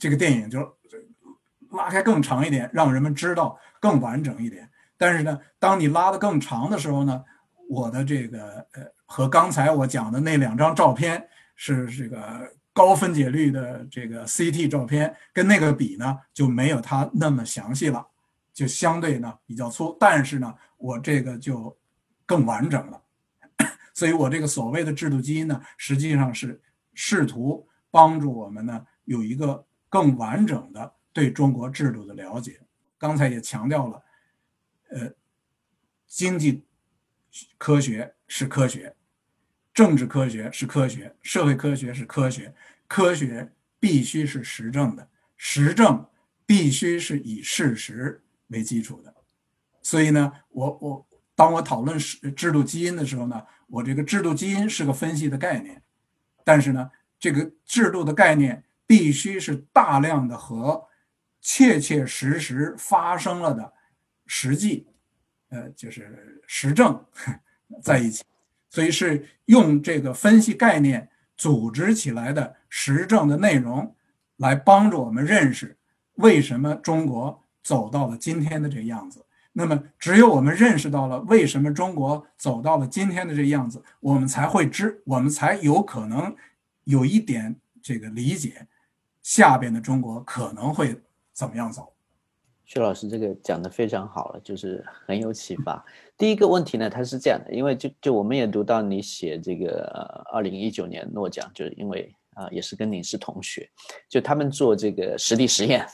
[0.00, 0.76] 这个电影，就
[1.70, 4.68] 拉开更长一点，让人们知道更完整一点。
[5.02, 7.24] 但是呢，当你拉的更长的时候呢，
[7.68, 18.06] 我的这个呃和刚才我讲的那两张照片是这个高分解率的这个 CT 照片，跟那个比呢就没有它那么详细了，
[18.54, 19.96] 就相对呢比较粗。
[19.98, 21.76] 但是呢，我这个就
[22.24, 23.02] 更完整了。
[23.94, 26.62] 所以我这个所谓的制度基因呢，实际上是
[26.94, 32.60] 试图帮助我们呢有一个更完整的对中国制度的了解。
[32.96, 34.00] 刚才也强调了。
[34.92, 35.12] 呃，
[36.06, 36.64] 经济
[37.58, 38.94] 科学是科学，
[39.72, 42.54] 政治科学是科学，社会科学是科学。
[42.86, 46.06] 科学必须是实证的，实证
[46.44, 49.14] 必须是以事实为基础的。
[49.80, 55.82] 所以呢，我我当我讨论是制度基因的时候呢，我这个制度基因是个分析的概念，
[56.44, 60.86] 但是呢，这个制度的概念必须是大量的和
[61.40, 63.72] 切切实实发生了的
[64.34, 64.86] 实际，
[65.50, 66.98] 呃，就是实证
[67.82, 68.24] 在一起，
[68.70, 71.06] 所以是用这个分析概念
[71.36, 73.94] 组织起来的实证的内容，
[74.38, 75.76] 来帮助我们认识
[76.14, 79.22] 为什么中国走到了今天的这个样子。
[79.52, 86.34] 那么，只有我们认识到了为什么中国走到了今天的这个样子，我们才会知，我们才有可能
[86.84, 88.66] 有一点这个理解，
[89.22, 90.98] 下边的中国可能会
[91.34, 91.92] 怎么样走。
[92.72, 95.84] 薛老师这个讲的非常好了，就是很有启发。
[96.16, 99.82] 第一个问题呢，它是这样的，因为就就我们也读到你写这个
[100.32, 102.10] 二零一九年诺奖，就是因为。
[102.34, 103.68] 啊，也是跟您是同学，
[104.08, 105.86] 就他们做这个实地实验，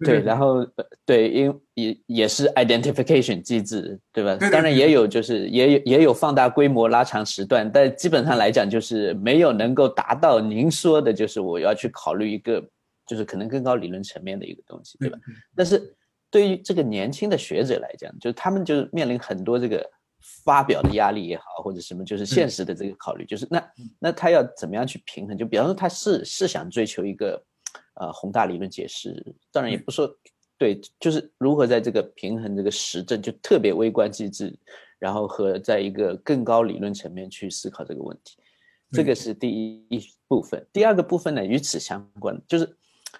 [0.00, 0.66] 对，然后
[1.04, 4.34] 对，因也也是 identification 机制，对吧？
[4.50, 12.66] 当然也有，就是也有也有放大规模、拉长时段，但基本上来讲，就是没有能够达到您说的，就是我要去考虑一个，
[13.06, 15.18] 就是可能更高理论层面的一个东西，对吧？
[15.54, 15.94] 但是
[16.34, 19.90] 对于这个年轻的学者来讲，就是他们就是面临很多这个。
[20.42, 25.36] 发表的压力也好，或者什么，就是现实的这个考虑，就是那那他要怎么样去平衡？
[25.36, 27.44] 就比方说，他是是想追求一个
[28.00, 29.22] 呃宏大理论解释，
[29.52, 30.10] 当然也不说
[30.56, 34.58] 对，就是如何在这个平衡这个实证，就特别微观机制，
[34.98, 38.38] 然后和在一个更高理论层面去思考这个问题，
[38.92, 39.50] 这个是第
[39.90, 40.66] 一部分。
[40.72, 42.74] 第二个部分呢，与此相关，就是。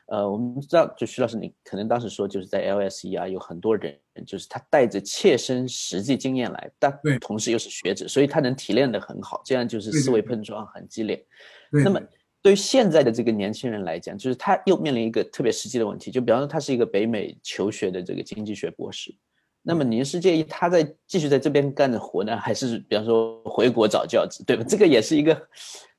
[0.06, 11.24] 呃，我们知道，就徐老师，你可能当时说，就是在 LSE 啊，有很多人，就是他带着切身实际经验来，但同时又是学者，所以他能提炼的很好，这样就是思维碰撞很激烈。
[11.70, 11.98] 那么，
[12.42, 19.14] 对于现在的这个年轻人来讲，就是他又面临一个特别实际的问题，就比方说他是一个北美求学的这个经济学博士，
[19.62, 24.64] 那么您是建议他在继续在这边干着活呢，还是比方说回国找教职，对吧？
[24.68, 25.48] 这个也是一个。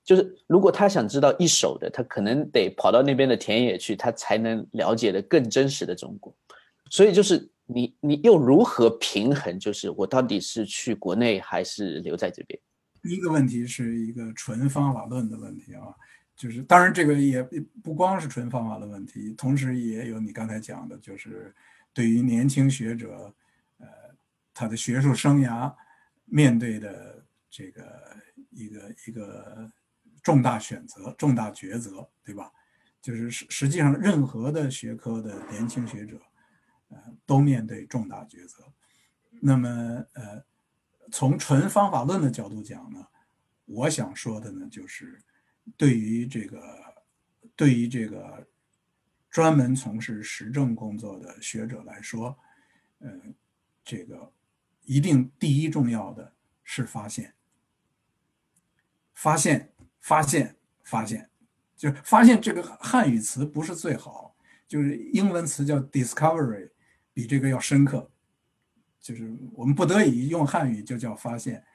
[0.05, 6.31] 就是如果他想知道一手的，他可能得跑到那边的田野去，他才能了解的更真实的中国。
[6.91, 9.59] 所以就是你你又如何平衡？
[9.59, 12.57] 就是我到底是去国内还是留在这边？
[13.01, 15.87] 第一个问题是一个纯方法论的问题啊，
[16.35, 17.41] 就是当然这个也
[17.81, 21.51] 不光是纯方法的问题，同时也有你刚才讲的，就是
[21.91, 23.33] 对于年轻学者，
[23.79, 23.87] 呃，
[24.53, 25.73] 他的学术生涯
[26.25, 27.81] 面对的这个
[28.51, 29.71] 一个一个。
[30.25, 32.51] 重大选择、重大抉择，对吧？
[32.99, 36.19] 就是实实际上，任何的学科的年轻学者，
[36.87, 36.97] 呃，
[37.27, 38.63] 都面对重大抉择。
[39.39, 39.69] 那么，
[40.13, 40.43] 呃，
[41.11, 43.05] 从纯方法论的角度讲呢，
[43.65, 45.21] 我想说的呢，就是
[45.77, 46.59] 对于这个，
[47.55, 48.47] 对于这个
[49.29, 52.35] 专门从事实证工作的学者来说，
[53.01, 53.35] 嗯，
[53.83, 54.33] 这个
[54.85, 57.35] 一定第一重要的是发现，
[59.13, 59.71] 发现。
[60.05, 61.27] 发现，发现，
[61.75, 64.35] 就发现这个汉语词不是最好，
[64.67, 66.69] 就是英文词叫 discovery，
[67.11, 68.07] 比这个要深刻。
[68.99, 71.65] 就是我们不得已用汉语就叫发现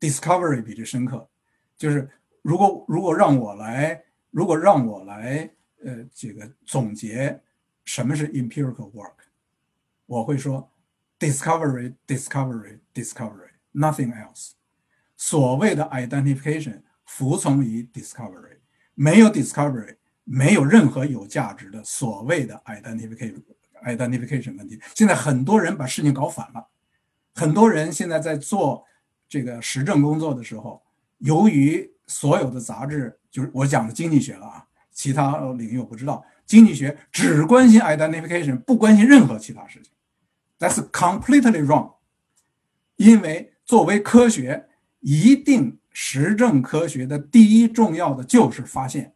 [0.00, 1.30] ，discovery 比这深刻。
[1.76, 2.10] 就是
[2.42, 5.48] 如果如果让我来，如果让我来，
[5.84, 7.40] 呃，这个总结
[7.84, 9.14] 什么是 empirical work，
[10.06, 10.68] 我会说
[11.20, 14.54] discovery，discovery，discovery，nothing else。
[15.16, 16.82] 所谓的 identification。
[17.06, 18.58] 服从于 discovery，
[18.94, 23.42] 没有 discovery，没有任何有价值的所谓的 identification
[23.84, 24.78] identification 问题。
[24.94, 26.66] 现在很多人把事情搞反了，
[27.34, 28.84] 很多人现在在做
[29.28, 30.82] 这个实证工作的时候，
[31.18, 39.92] 由于所有的杂志就是我讲的经济学了啊，其他领域我不知道，经济学只关心 identification，不关心任何其他事情。
[40.58, 41.94] That's completely wrong，
[42.96, 44.68] 因为作为科学
[45.00, 45.78] 一定。
[45.98, 49.14] 实证科学的第一重要的就是发现，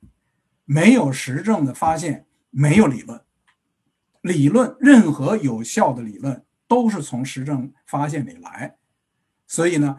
[0.65, 3.21] 没有实证的发现，没有理论。
[4.23, 8.77] 理论任何有效的理论都是从实证发现里来。
[9.47, 9.95] 所以呢，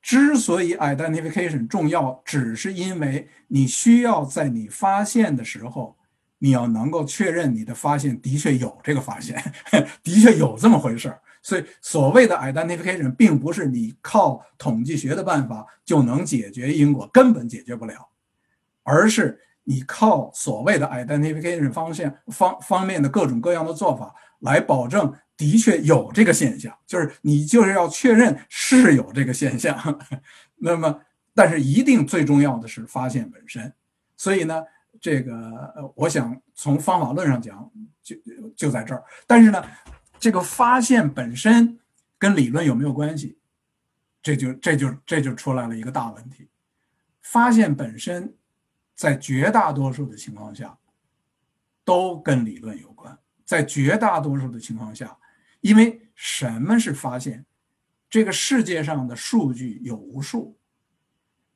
[0.00, 5.98] 之所以 identification 重要，只是因为你需要在你发现的时候，
[6.38, 9.36] 你要能够确认你的发现的确有这个发现，
[10.02, 11.20] 的确有这么回事儿。
[11.44, 18.08] 所以，所谓的 identification 并不是你靠统计学的办法就能解决因果，根本解决不了，
[18.82, 30.00] 而是你靠所谓的 identification 方向方方面的各种各样的做法来保证的确有这个现象，就是你就是要确认是有这个现象。
[30.56, 30.98] 那么，
[31.34, 33.70] 但是一定最重要的是发现本身。
[34.16, 34.64] 所以呢，
[34.98, 37.70] 这个，我想从方法论上讲，
[38.02, 38.16] 就
[38.56, 39.04] 就在这儿。
[39.26, 39.62] 但是呢。
[40.24, 41.78] 这个发现本身
[42.18, 43.36] 跟理论有没有关系？
[44.22, 46.48] 这就这就这就出来了一个大问题。
[47.20, 48.34] 发现本身
[48.94, 50.78] 在绝大多数的情况下
[51.84, 55.14] 都跟理论有关，在绝大多数的情况下，
[55.60, 57.44] 因为什么是发现？
[58.08, 60.56] 这个世界上的数据有无数，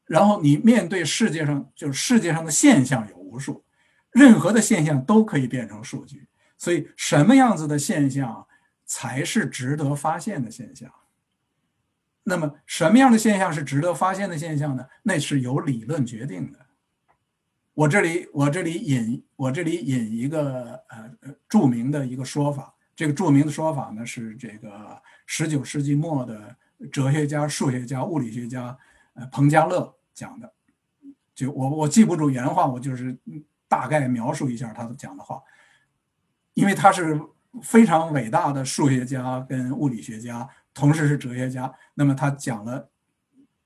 [0.05, 3.65] 然后你面对世界上就是世界上的现象有无数，
[4.11, 6.29] 任何的现象都可以变成数据。
[6.59, 8.47] 所以，什么样子的现象
[8.89, 10.93] 才是值得发现的现象？
[12.25, 14.85] 那么，什么样的现象是值得发现的现象呢？
[15.03, 16.59] 那是由理论决定的。
[17.75, 21.15] 我这里，我这里引，我这里引一个呃
[21.49, 22.75] 著名的一个说法。
[22.97, 26.57] 这个著名的说法呢，是这个十九世纪末的
[26.91, 28.77] 哲学家、数学家、物理学家
[29.15, 30.53] 呃彭加勒讲的。
[31.35, 33.17] 就我我记不住原话，我就是
[33.69, 35.41] 大概描述一下他讲的话。
[36.55, 37.21] 因为他是
[37.63, 41.73] 非常伟大的数学家跟物理学家，同时是哲学家。
[41.95, 42.91] 那么他讲了，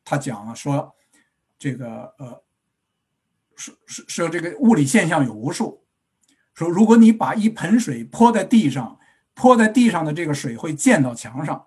[0.04, 0.94] 他讲了说，
[1.58, 2.42] 这个呃，
[3.56, 5.84] 说说说这个物理现象有无数。
[6.54, 8.98] 说如果你把一盆水泼在地上，
[9.34, 11.66] 泼在地上的这个水会溅到墙上，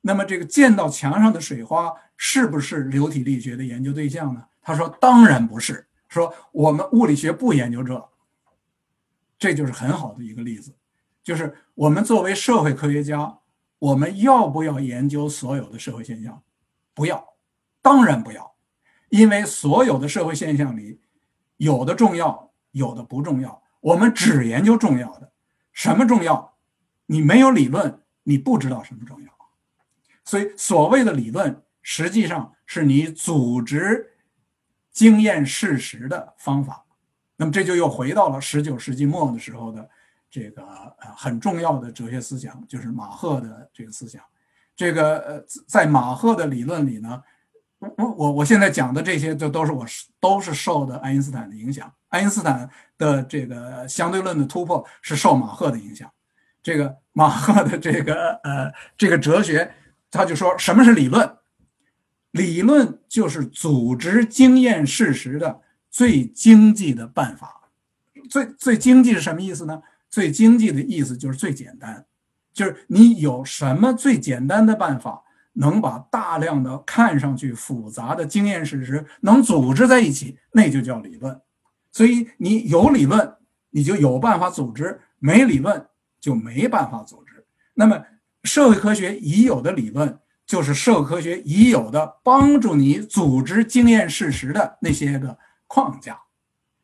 [0.00, 4.46] 那么这个溅到墙上的水花是不是流体力学的研究对象呢？
[4.60, 5.86] 他说当然不是。
[6.08, 8.08] 说我们物理学不研究这。
[9.38, 10.72] 这就是很好的一个例子，
[11.22, 13.38] 就是我们作为社会科学家，
[13.78, 16.42] 我们要不要研究所有的社会现象？
[16.94, 17.34] 不要，
[17.80, 18.54] 当然不要，
[19.08, 21.00] 因为所有的社会现象里，
[21.56, 23.62] 有的重要，有的不重要。
[23.80, 25.32] 我们只研究重要的，
[25.72, 26.56] 什么重要？
[27.06, 29.32] 你没有理论，你不知道什么重要。
[30.24, 34.14] 所以，所谓的理论，实际上是你组织
[34.92, 36.84] 经验事实的方法。
[37.36, 39.90] 那么这就又回到了十九世纪末的时候的
[40.32, 44.20] 这个呃很重要的哲学思想，就是马赫的这个思想。
[44.74, 47.22] 这个呃在马赫的理论里呢，
[47.78, 49.86] 我我我现在讲的这些就都是我
[50.18, 51.92] 都是受的爱因斯坦的影响。
[52.08, 56.10] 爱因斯坦的这个相对论的突破是受马赫的影响。
[56.62, 59.72] 这个马赫的这个呃这个哲学，
[60.10, 61.36] 他就说什么是理论？
[62.30, 65.60] 理论就是组织经验事实的。
[65.90, 67.68] 最经济的办法，
[68.30, 69.82] 最最经济是什么意思呢？
[70.12, 72.06] 最经济的意思就是最简单，
[72.52, 81.40] 就是你有什么最简单的办法，能把大量的看上去复杂的经验事实能组织在一起，那就叫理论。
[81.90, 83.34] 所以你有理论，
[83.70, 85.84] 你就有办法组织；没理论
[86.20, 87.44] 就没办法组织。
[87.74, 88.00] 那么
[88.44, 95.36] 社会科学已有的理论，就是社会科学已有的帮助你组织经验事实的那些个。
[95.74, 96.20] 框架，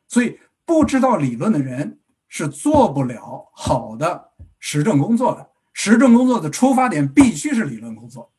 [0.07, 1.98] 所以不知道理论的人
[2.29, 5.49] 是做不了好的实证工作的。
[5.73, 8.31] 实证工作的出发点必须是理论工作。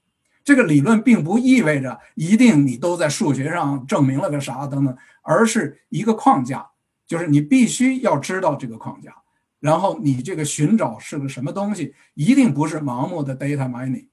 [0.42, 6.66] 这个理论并不意味着一定你都在数学上证明了个啥等等，而是一个框架，
[7.06, 9.14] 就是你必须要知道这个框架，
[9.58, 14.08] 然后你这个寻找是个什么东西，一定不是盲目的 data mining，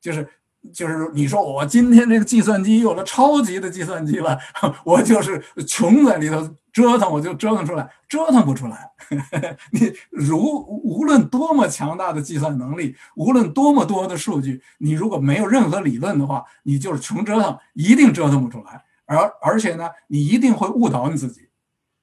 [0.00, 0.26] 就是。
[0.72, 4.38] 就是你说我今天这个计算机有了超级的计算机了，
[4.84, 6.42] 我就是穷在里头
[6.72, 8.90] 折腾，我就折腾出来，折腾不出来。
[9.72, 10.38] 你如
[10.82, 18.84] 无论多么强大的计算能力，无论多么多的数据，你如果没有任何理论的话，你就是穷折腾，一定折腾不出来。
[19.06, 21.48] 而而且呢，你一定会误导你自己。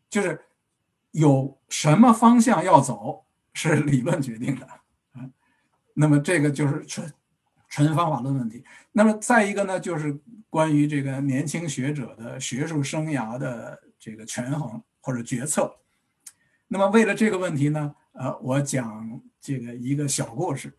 [0.10, 0.39] 就是
[1.12, 4.68] 有什么方向要走是理论决定的，
[5.16, 5.32] 嗯，
[5.93, 7.12] 那么这个就是纯。
[7.76, 8.63] 纯方法论问题。
[8.93, 10.17] 那么再一个呢，就是
[10.49, 15.76] 关于这个年轻学者的学术生涯的这个权衡或者决策。
[16.69, 20.73] 那么为了这个问题呢，呃，我讲这个一个小故事，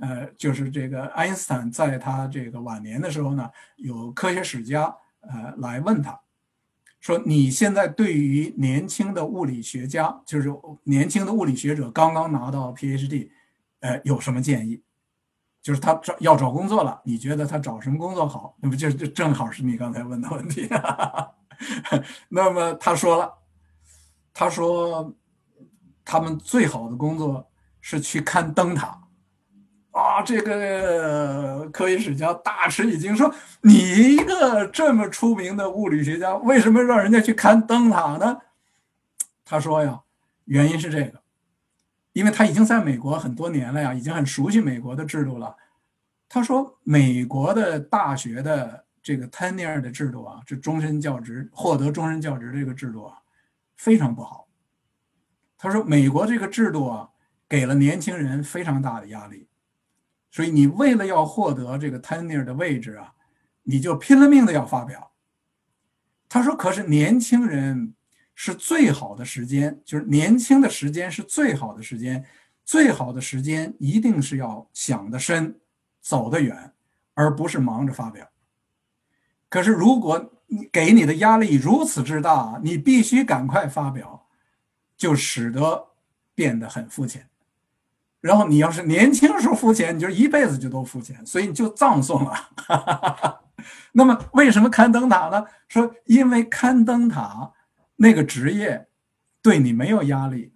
[0.00, 6.20] 呃，就是这个爱因斯坦在他这个晚年的时候呢，有科学史家呃来问他，
[7.00, 10.50] 说你现在对于年轻的物理学家，就是
[10.82, 13.30] 年轻的物理学者刚刚拿到 PhD，
[13.80, 14.82] 呃，有什么建议？
[15.64, 18.54] 就是他找要找工作了，你觉得他找什么工作好？
[18.60, 20.68] 那不就就正好是你刚才问的问题。
[22.28, 23.32] 那么他说了，
[24.34, 25.10] 他说
[26.04, 27.48] 他们最好的工作
[27.80, 29.00] 是去看灯塔。
[29.92, 38.36] 啊，这个科学史家大吃一惊，说：“你一个这么出名的物理学家，为什么让人家去看灯塔呢？”
[39.46, 40.02] 他说呀，
[40.44, 41.23] 原因是这个。
[42.14, 45.54] 因为他已经在美国很多年了呀，已经很熟悉美国的制度了。
[46.28, 53.18] 他说，美国的大学的这个 tenure 的制度啊，这终身教职获得终身教职这个制度啊，
[53.76, 54.48] 非常不好。
[55.58, 57.10] 他说，美国这个制度啊，
[57.48, 59.48] 给了年轻人非常大的压力，
[60.30, 63.14] 所以你为了要获得这个 tenure 的位置啊，
[63.64, 65.10] 你就拼了命的要发表。
[66.28, 67.94] 他说：“可是年轻人
[68.34, 72.24] 是最好的时间，就是年轻的时间是最好的时间，
[72.64, 75.58] 最好的时间一定是要想得深，
[76.00, 76.72] 走得远，
[77.14, 78.28] 而不是忙着发表。
[79.48, 84.26] 可是如果你给你的压力如此之大，你必须赶快发表，
[84.96, 85.88] 就使得
[86.34, 87.28] 变得很肤浅。
[88.20, 92.34] 然后你要是年轻时候肤浅，你就一辈子就都肤浅，所以你就葬送了。
[93.92, 95.44] ”那么为什么看灯塔呢？
[95.68, 97.52] 说因为看灯塔
[97.96, 98.86] 那个职业
[99.42, 100.52] 对你没有压力，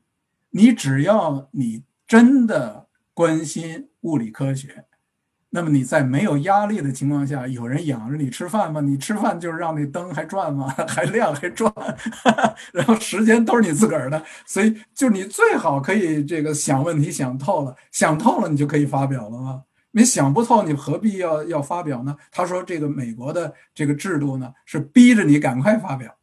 [0.51, 4.85] 你只要你真的关心物理科学，
[5.51, 8.81] 那么你在没有压力的情况下，有人养着你吃饭吗？
[8.81, 10.69] 你吃饭就是让那灯还转吗？
[10.89, 11.73] 还亮还转，
[12.73, 19.63] 然后时间都是你自个儿的，所以就你最好可以这个想问题想透了，想透了你就可以发表了吗？
[19.93, 22.15] 你想不透，你何必要要发表呢？
[22.31, 26.15] 他说：“这个美国的这个制度呢，是逼着你赶快发表。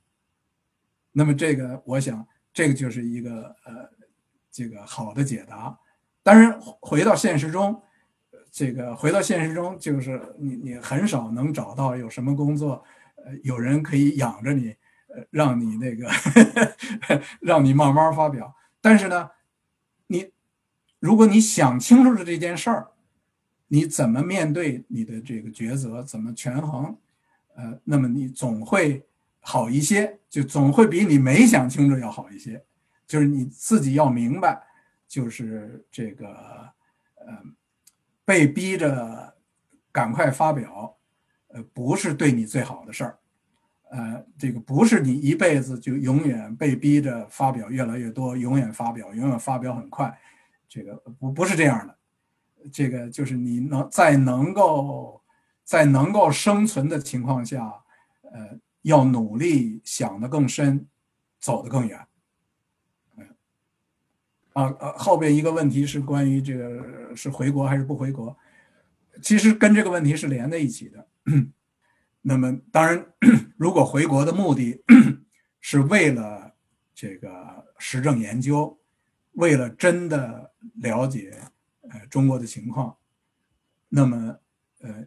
[1.18, 3.90] 那么这个，我想这个就是一个呃，
[4.52, 5.80] 这个好的解答。
[6.22, 7.82] 当然，回到现实中，
[8.52, 12.84] 这个回到现实中，就是你你很少能找到有什么工作，
[13.16, 14.76] 呃，有人可以养着你，
[15.08, 16.10] 呃，让你那个
[17.40, 18.54] 让你慢慢发表。
[18.82, 19.32] 但是呢，
[20.08, 20.32] 你
[21.00, 22.92] 如果你想清楚了这件事儿。”
[23.68, 26.04] 你怎么面对你的这个抉择？
[26.04, 26.96] 怎么权衡？
[27.56, 29.04] 呃，那么你总会
[29.48, 32.66] 好一些，就总会比你没想清楚要好一些。
[33.06, 34.60] 就是你自己要明白，
[35.08, 36.28] 就是这个，
[37.14, 37.28] 呃，
[38.26, 39.36] 被逼着
[39.92, 40.98] 赶快发表，
[41.50, 43.20] 呃，不是对你最好的事儿，
[43.92, 50.20] 呃，这个不是你一辈子就永远被逼着发表越来越多，永远发表，永远发表很快，
[50.68, 51.96] 这个不不是这样的。
[52.74, 55.22] 这个就是你能在能够
[55.64, 57.72] 在能够生存的情况下，
[58.24, 60.88] 呃，要努力想得更深，
[61.40, 62.08] 走得更远。
[63.18, 63.28] 嗯，
[64.54, 68.38] 啊，后边一个问题是关于这个是回国还是不回国，
[69.22, 71.08] 其实跟这个问题是连在一起的。
[72.22, 73.06] 那么当然，
[73.58, 74.84] 如果回国的目的
[75.60, 76.56] 是为了
[76.94, 78.80] 这个实证研究，
[79.34, 81.38] 为了真的了解。
[81.88, 82.98] 呃，中国的情况，
[83.90, 84.40] 那么，
[84.80, 85.06] 呃，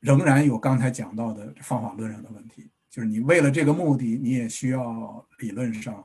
[0.00, 6.04] 仍然有刚才讲到的方法论上的问题，就是你为了这个目的，你也需要理论上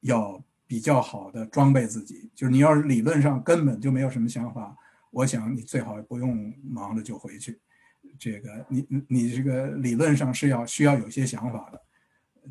[0.00, 2.30] 要比较好的装备自己。
[2.34, 4.76] 就是你要是理论上根本就没有什么想法，
[5.10, 7.58] 我想你最好不用忙着就回去。
[8.18, 11.82] 这个，你你这个理论上是要需要有些想法的，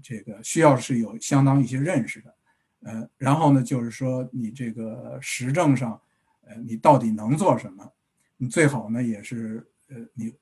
[0.01, 2.36] 这个需要是有相当一些认识的。
[2.82, 6.01] 呃，然后呢，就是说你这个实证上。
[6.43, 7.93] 呃，你到底能做什么？
[8.36, 10.34] 你最好呢，也是呃，你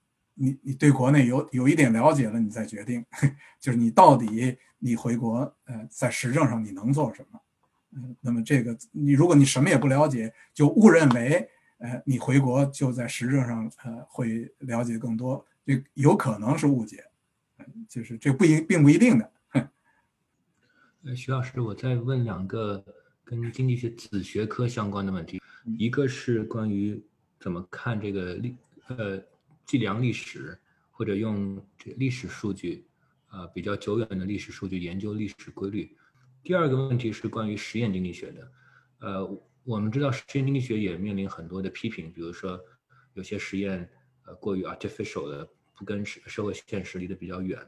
[0.42, 3.06] 你你对国内有有一点了解了，你再决定，
[3.60, 7.40] 就是你到底你回国，呃，在实证上你能做什么？
[7.92, 17.04] 嗯，那么这个你如果你什么也不了解，就误认为，呃，你回国就在实证上呃会了解更多，这有可能是误解，
[17.90, 19.32] 就是这不一并不一定的。
[21.04, 22.82] 呃，徐老师，我再问两个
[23.26, 25.42] 跟经济学子学科相关的问题。
[25.78, 27.04] 一个是关于
[27.40, 28.56] 怎么看这个历
[28.88, 29.22] 呃
[29.70, 30.60] 计量历史，
[30.90, 32.88] 或者用这历史数据，
[33.30, 35.96] 呃比较久远的历史数据研究历史规律。
[36.42, 38.52] 第二个问题是关于实验经济学的，
[39.02, 42.60] 呃我们知道实验经济学也面临很多的批评，比如说
[43.14, 43.88] 有些实验
[44.26, 45.48] 呃过于 artificial 的，
[45.78, 47.64] 不跟社社会现实离得比较远。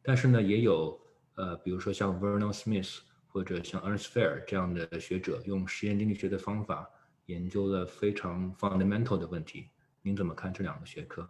[0.00, 0.98] 但是呢，也有
[1.34, 6.88] 呃比如说像 Vernon Smith 或者像 Ernst Fair 这样的学者，用实验经济学的方法。
[7.26, 9.68] 研究了非常 fundamental 的问题，
[10.02, 11.26] 您怎么看这两个学科？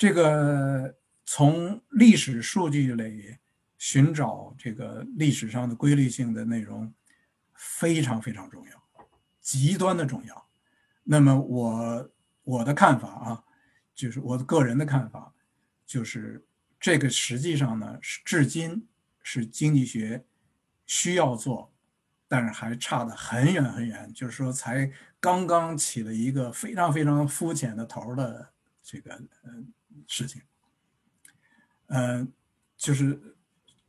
[0.00, 0.96] 这个
[1.26, 3.36] 从历史数据里
[3.76, 6.90] 寻找这个历史上的规律性的内容，
[7.52, 8.82] 非常非常重要，
[9.42, 10.48] 极端的重要。
[11.02, 12.10] 那么我
[12.44, 13.44] 我的看法啊，
[13.94, 15.34] 就是我个人的看法，
[15.84, 16.42] 就是
[16.80, 18.88] 这个实际上呢是至今
[19.22, 20.24] 是经济学
[20.86, 21.70] 需要做。
[22.26, 24.90] 但是还差得很远很远，就是说才
[25.20, 28.50] 刚刚起了一个非常非常肤浅的头的
[28.82, 29.52] 这个呃
[30.06, 30.42] 事情，
[31.86, 32.26] 呃，
[32.76, 33.36] 就是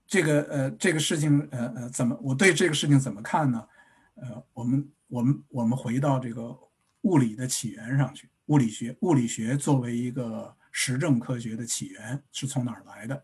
[0.05, 3.67] 这个呃这个事情呃呃怎么我对这个事情怎么看呢？
[4.15, 6.57] 呃，我们我们我们回到这个
[7.01, 13.23] 物理的起源上去，物理学物理学作为一个实证科学的起源是从哪儿来的？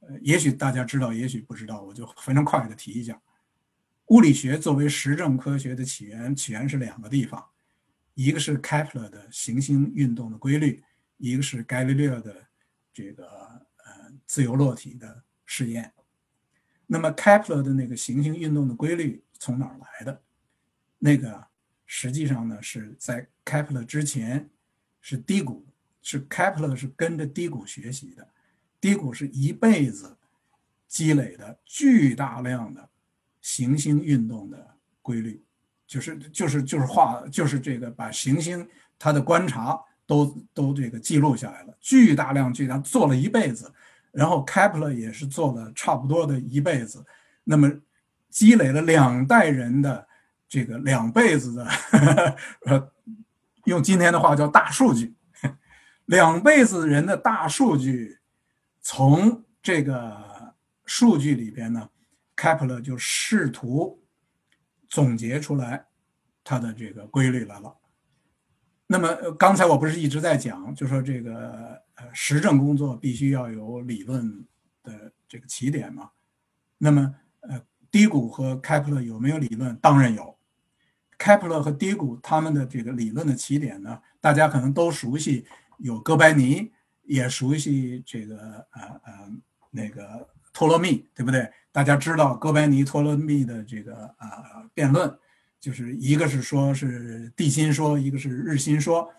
[0.00, 3.20] 呃，也许大家知道，也许不知道，我就非常快的提一下。
[4.08, 7.44] 物理学作为实证科学的起源，起源是两个地方，
[8.14, 10.82] 一个是开普勒的行星运动的规律，
[11.16, 12.46] 一个是伽利略的
[12.92, 15.92] 这个呃自由落体的试验。
[16.86, 20.22] 那么开普勒的那个行星运动的规律从哪儿来的？
[20.98, 21.46] 那个
[21.84, 24.48] 实际上呢是在开普勒之前
[25.00, 25.66] 是低谷，
[26.02, 28.28] 是开普勒是跟着低谷学习的，
[28.80, 30.16] 低谷是一辈子
[30.86, 32.88] 积累的巨大量的。
[33.42, 35.40] 行星运动的规律，
[35.86, 43.72] 就是就是就是画，就是这个把行星它的观察都都这个记录下来了，巨大量巨大做了一辈子，
[44.12, 47.04] 然后开普勒也是做了差不多的一辈子，
[47.44, 47.70] 那么
[48.30, 50.06] 积累了两代人的
[50.48, 51.68] 这个两辈子的，
[52.66, 52.92] 呃，
[53.64, 55.14] 用今天的话叫大数据，
[56.06, 58.18] 两辈子人的大数据，
[58.80, 60.54] 从这个
[60.84, 61.88] 数据里边呢。
[62.38, 63.98] 开普勒就试图
[64.90, 65.86] 总结出来
[66.44, 67.74] 它的这个规律来了。
[68.86, 74.44] 那么刚才我不是一直在讲，就说这个呃实证工作必须要有理论
[74.82, 76.10] 的这个起点嘛。
[76.78, 77.60] 那么呃
[77.90, 79.76] 低谷和开普勒有没有理论？
[79.76, 80.36] 当然有。
[81.18, 85.46] 开普勒和低谷他们的这个理论的起点呢，大家可能都熟悉，
[85.78, 86.70] 有哥白尼，
[87.04, 88.36] 也熟悉这个
[88.72, 89.32] 呃呃
[89.70, 91.50] 那个托勒密，对不对？
[91.72, 95.18] 大家知道哥白尼托勒密的这个啊辩论，
[95.66, 99.12] 就是一个是说是地心说，一个是日心说，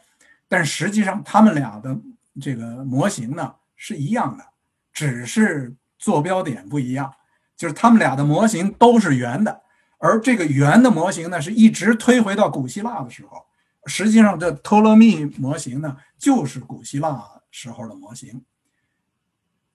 [0.47, 1.99] 但实际上他们俩的
[2.39, 4.45] 这个模型呢是一样的，
[4.93, 7.13] 只是坐标点不一样，
[7.57, 9.61] 就是他们俩的模型都是圆的，
[9.97, 13.45] 而这个圆的模型呢是一直推回到古希腊的时候，
[13.85, 17.21] 实际上这托勒密模型呢就是古希腊
[17.51, 18.41] 时候的模型，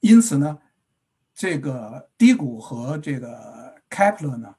[0.01, 0.59] 因此呢。
[1.35, 4.55] 这个低谷和这个开普勒呢，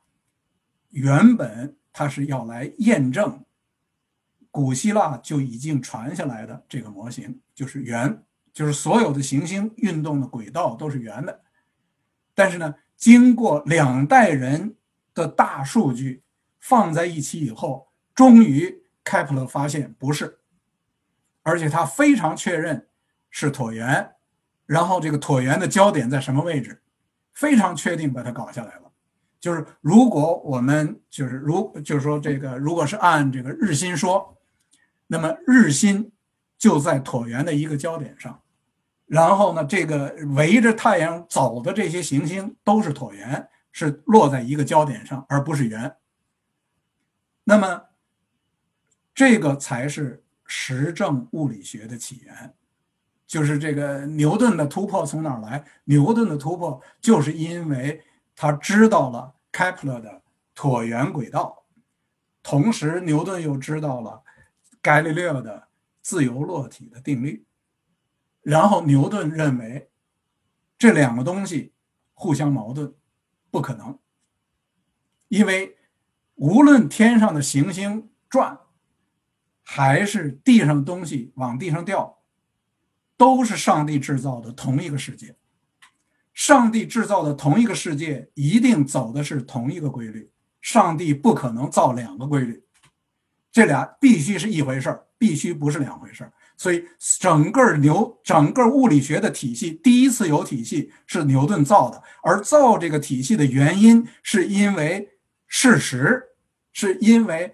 [0.89, 3.45] 原本它是要来验证
[4.51, 11.41] 古希腊就已经传下来的这个模型，就是圆，就是所有的行星运动的轨道都是圆的。
[12.35, 14.75] 但是呢，经过两代人
[15.13, 16.23] 的大数据
[16.59, 20.39] 放在一起以后，终于开普勒发现不是，
[21.43, 22.89] 而且他非常确认
[23.29, 24.11] 是椭圆。
[24.65, 26.81] 然后这个椭圆的焦点在什么位置？
[27.33, 28.92] 非常确定把它搞下来了。
[29.43, 34.37] 就是如果我们就是如就是说这个如果是按这个日心说，
[35.05, 36.13] 那么日心
[36.57, 38.41] 就在椭圆的一个焦点上。
[39.05, 45.93] 然后呢，这个围着太阳走的这些行星都是椭圆，是落在一个焦点上，而不是圆。
[47.43, 47.81] 那么
[49.13, 52.53] 这个才是实证物理学的起源。
[53.27, 55.65] 就是这个牛顿的突破从哪儿来？
[55.83, 58.01] 牛顿的突破就是因为
[58.35, 60.21] 他知道了开普勒的
[60.55, 61.65] 椭圆轨道，
[62.41, 64.23] 同时牛顿又知道了
[64.81, 65.67] 伽利略的
[66.01, 67.45] 自由落体的定律，
[68.41, 69.89] 然后牛顿认为
[70.77, 71.73] 这两个东西
[72.13, 72.93] 互相矛盾，
[73.49, 73.97] 不可能，
[75.27, 75.77] 因为
[76.35, 78.59] 无论天上的行星转，
[79.63, 82.19] 还是地上的东西往地上掉。
[83.15, 85.37] 都是上帝制造的同一个世界，
[86.33, 90.29] 上帝制造的同一个世界一定走的是同一个规律。
[90.61, 92.63] 上帝不可能造两个规律，
[93.51, 96.31] 这俩必须是一回事儿，必须不是两回事儿。
[96.55, 96.85] 所以，
[97.19, 105.09] 整个牛整个物理学的体系第一次有体系是牛顿造的，而造这个体系的原因是因为
[105.47, 106.23] 事实，
[106.71, 107.53] 是因为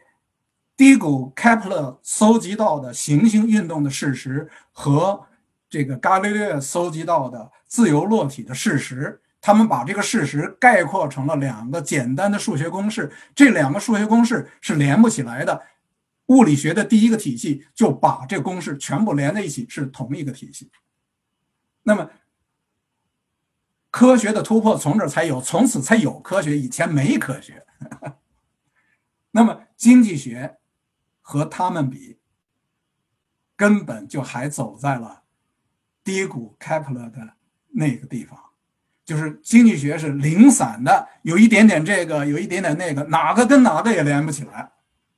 [0.78, 5.26] 低谷开普勒搜集到的行星运动的事实和。
[5.72, 15.64] 这个伽利略搜集到的自由落体的事实，他们把这个事实概括成了两个简单的数学公式，这两个数学公式是连不起来的。
[16.26, 20.70] 物理学的第一个体系就把这公式全部连在一起，是同一个体系。
[21.84, 22.10] 那么，
[23.90, 27.66] 科学的突破从这才有，从此才有科学，以前没科学。
[29.32, 30.58] 那么，经济学
[31.22, 32.20] 和他们比，
[33.56, 35.24] 根本就还走在了。
[36.04, 37.36] 低谷开普勒的
[37.72, 38.38] 那个地方，
[39.06, 44.70] 就是经济学是零散的，有一点点这个，有一点点那个，哪个跟哪个也连不起来，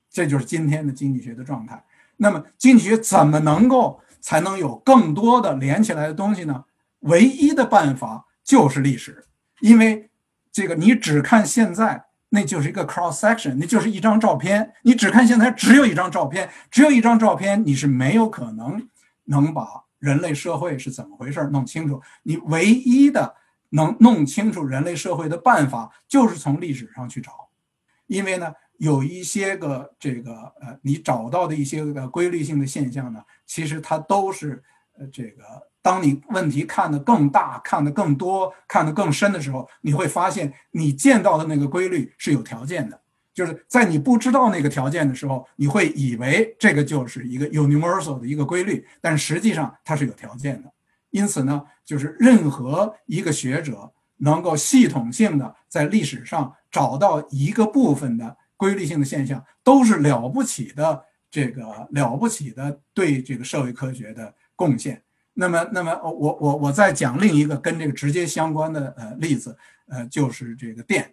[0.09, 1.83] 这就是今天的经济学的状态。
[2.17, 6.65] 那么经济学怎么能够才能有更多的连起来的东西呢？
[6.99, 9.25] 唯一的办法就是历史，
[9.59, 10.09] 因为
[10.51, 14.73] 这个你只看现在，那就是一个 cross section，那就是一张照片。
[14.83, 18.87] 你只看现在，只有一张照片，只有一张照片，你是没有可能
[19.25, 19.65] 能把。
[20.01, 21.39] 人类社会是怎么回事？
[21.51, 23.35] 弄清楚，你唯一的
[23.69, 27.47] 能弄清楚人类社会的办法，就是从历史上去找。
[28.07, 34.61] 因为呢，有一些个这个呃，你找到的一些个规律性的现象呢，其实它都是
[34.97, 35.43] 呃这个，
[35.81, 43.00] 当你问题看得更大、看得更多、看得更深的时候，你会发现你见到的那个规律是有条件的。
[43.41, 50.71] 就是在你不知道那个条件的时候，你会以为这个就是一个 universal 的一个规律，但实际上它是有条件的。
[51.09, 65.01] 因此呢，就是任何一个学者能够系统性的在历史上找到一个部分的规律性的现象，都是了不起的这个了不起的对这个社会科学的贡献。
[65.33, 71.11] 那么，那么我我我再讲另一个跟这个直接相关的呃例子，呃，就是这个电，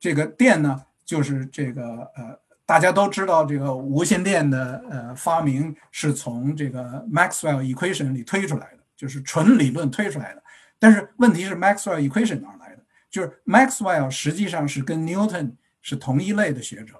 [0.00, 0.82] 这个电呢。
[1.12, 10.42] 就是这个呃，大家都知道这个无线电的呃发明是从这个 Maxwell equation 里推出来的，就是纯理论推出来的。
[10.78, 12.82] 但是问题是 Maxwell equation 哪来的？
[13.10, 15.52] 就是 Maxwell 实际上是跟 Newton
[15.82, 16.94] 是同一类的学者，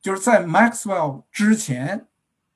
[0.00, 2.06] 就是在 Maxwell 之前，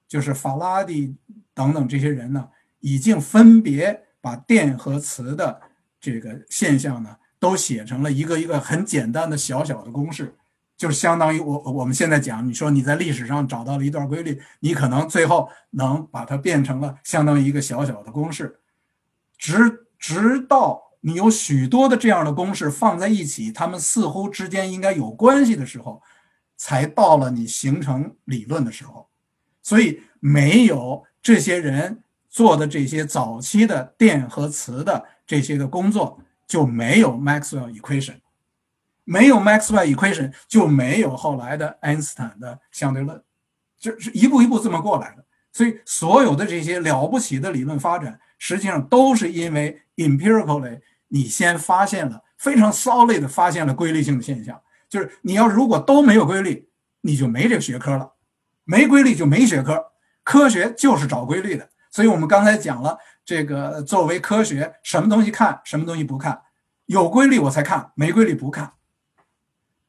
[0.09, 1.15] 就是法拉第
[1.53, 2.49] 等等这些人呢，
[2.81, 5.61] 已经分别把电和磁的
[6.01, 10.35] 这个现象呢，都写成了一个一个很简单的小小的公式。
[10.77, 18.59] 就是相当于我我们现在讲，你说你在历史上找到了一段规律，你可能最后能把它变成了相当于一个小小的公式，
[19.39, 26.03] 直直到你有许多的这样的公式放在一起，它们似乎之间应该有关系的时候，
[26.57, 29.09] 才到了你形成理论的时候。
[29.63, 38.17] 所以没有这些人做的这些早期的电和磁的这些个工作，就没有 Maxwell equation。
[39.05, 43.23] 没有 Maxwell equation 就没有后来的爱因斯坦的相对论，
[43.79, 45.25] 就是一步一步这么过来的。
[45.53, 54.61] 所以所有的这些了不起的理论发展，实际上都是因为 empirically 你先发现了非常 solid 的发现了规律性的现象。
[54.89, 56.69] 就是你要如果都没有规律，
[57.03, 58.13] 你就没这个学科了，
[58.65, 59.93] 没规律就没学科。
[60.23, 61.69] 科学就是找规律的。
[61.91, 66.41] 所以我们刚才讲了，这个作为科学，什么东西看，什么东西不看，
[66.87, 68.73] 有规律我才看，没规律不看。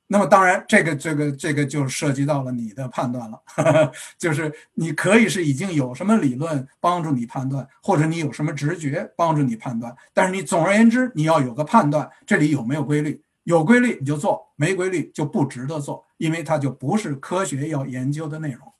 [0.08, 3.42] 那么当然，这个这个这个就涉及到了你的判断了，
[4.20, 13.20] 就是你可以是已经有什么理论帮助你判断，或者你有什么直觉帮助你判断，但是你总而言之你要有个判断，这里有没有规律？
[13.46, 18.72] 有规律你就做，没规律就不值得做，因为它就不是科学要研究的内容。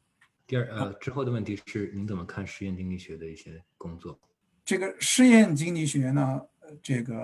[0.46, 4.20] 第二，呃，之后的问题是，您怎么看实验经济学的一些工作？
[4.64, 6.40] 这个实验经济学呢，
[6.84, 7.16] 这个，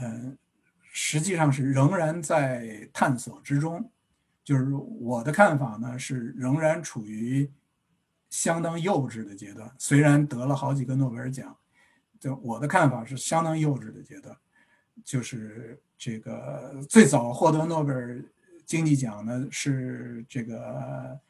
[0.00, 0.38] 嗯。
[0.92, 3.88] 实际上是仍然在探索之中，
[4.42, 7.48] 就是我的看法呢，是仍然处于
[8.28, 9.70] 相当幼稚的阶段。
[9.78, 11.56] 虽然得了好几个诺贝尔奖，
[12.18, 14.36] 就我的看法是相当幼稚的阶段。
[15.04, 18.20] 就是这个最早获得诺贝尔
[18.66, 21.20] 经济奖呢，是这个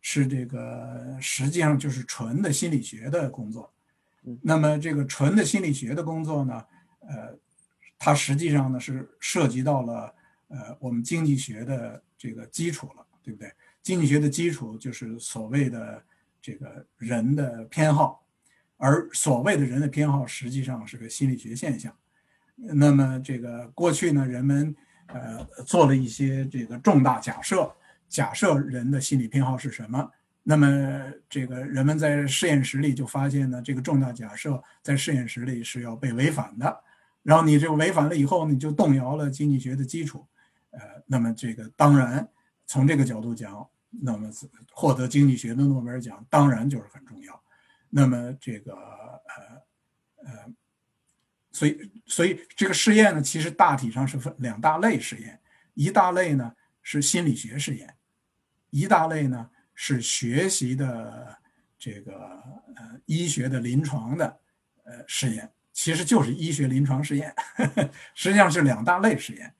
[0.00, 3.70] 是这个实际上就是纯的心理学的工作。
[4.40, 6.64] 那么这个纯的心理学的工作呢，
[7.00, 7.38] 呃。
[8.00, 10.14] 它实际上呢是涉及到了
[10.48, 13.52] 呃我们经济学的这个基础了，对不对？
[13.82, 16.02] 经济学的基础就是所谓的
[16.40, 18.24] 这个人的偏好，
[18.78, 21.94] 而所谓的人的偏好实际上是个心理学现象。
[22.56, 24.74] 那么这个过去呢，人们
[25.08, 27.70] 呃做了一些这个重大假设，
[28.08, 30.10] 假设人的心理偏好是什么？
[30.42, 36.82] 那么这个人们在实验室里就发现呢，这个重大假设在实验室里是要被违反的。
[37.22, 40.26] 然后你这个违反了以后，你就动摇了经济学的基础，
[40.70, 42.26] 呃，那么这个当然
[42.66, 44.30] 从这个角度讲，那么
[44.72, 47.42] 获得经济学的诺贝尔奖当然就是很重要。
[47.90, 50.32] 那么这个呃呃，
[51.50, 55.40] 所以所以这个试验呢，其实大体上是分两大类试验，
[55.74, 57.96] 一大类呢是心理学试验，
[58.70, 61.36] 一大类呢是学习的
[61.78, 62.14] 这个
[62.76, 64.40] 呃医学的临床的
[64.84, 65.52] 呃试验。
[65.82, 67.34] 其实就是医学临床试验，
[68.14, 69.50] 实际上是两大类实验。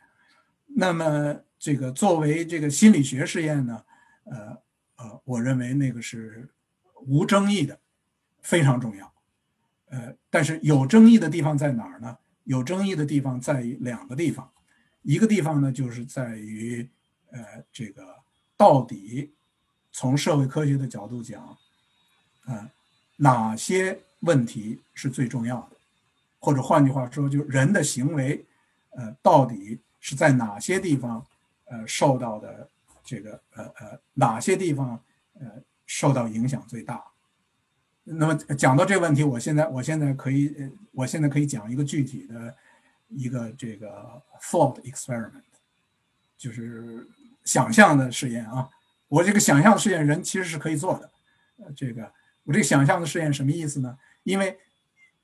[0.66, 3.82] 那么这个作为这个心理学试验呢，
[4.24, 4.62] 呃
[4.96, 6.46] 呃，我认为那个是
[7.06, 7.80] 无争议的，
[8.42, 9.10] 非常重要。
[9.88, 12.18] 呃，但是有争议的地方在哪儿呢？
[12.44, 14.46] 有争议的地方在于两个地方，
[15.00, 16.86] 一个地方呢就是在于
[17.30, 17.42] 呃
[17.72, 18.04] 这个
[18.58, 19.32] 到底
[19.90, 21.56] 从社会科学的角度讲，
[22.44, 22.70] 呃
[23.16, 25.79] 哪些问题是最重要的？
[26.41, 28.45] 或者换句话说，就人的行为，
[28.91, 31.24] 呃，到底是在哪些地方，
[31.66, 32.68] 呃，受到的
[33.05, 34.99] 这个呃呃哪些地方，
[35.34, 35.47] 呃，
[35.86, 37.05] 受到影响最大？
[38.05, 42.57] 那么讲到这个问题，我现在我现在可以，我现在可以讲一个具体的
[43.09, 45.43] 一个这个 thought experiment，
[46.38, 47.07] 就是
[47.45, 48.68] 想象的试验啊，
[49.09, 51.11] 我这个想象的试验人其实是可以做的。
[51.59, 52.11] 呃，这个
[52.45, 53.97] 我这个想象的试验什么意思呢？
[54.22, 54.59] 因为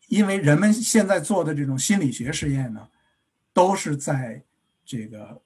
[0.07, 2.89] 因为人们现在做的这种心理学试验呢，
[3.53, 4.45] 都是在
[4.85, 5.43] 这个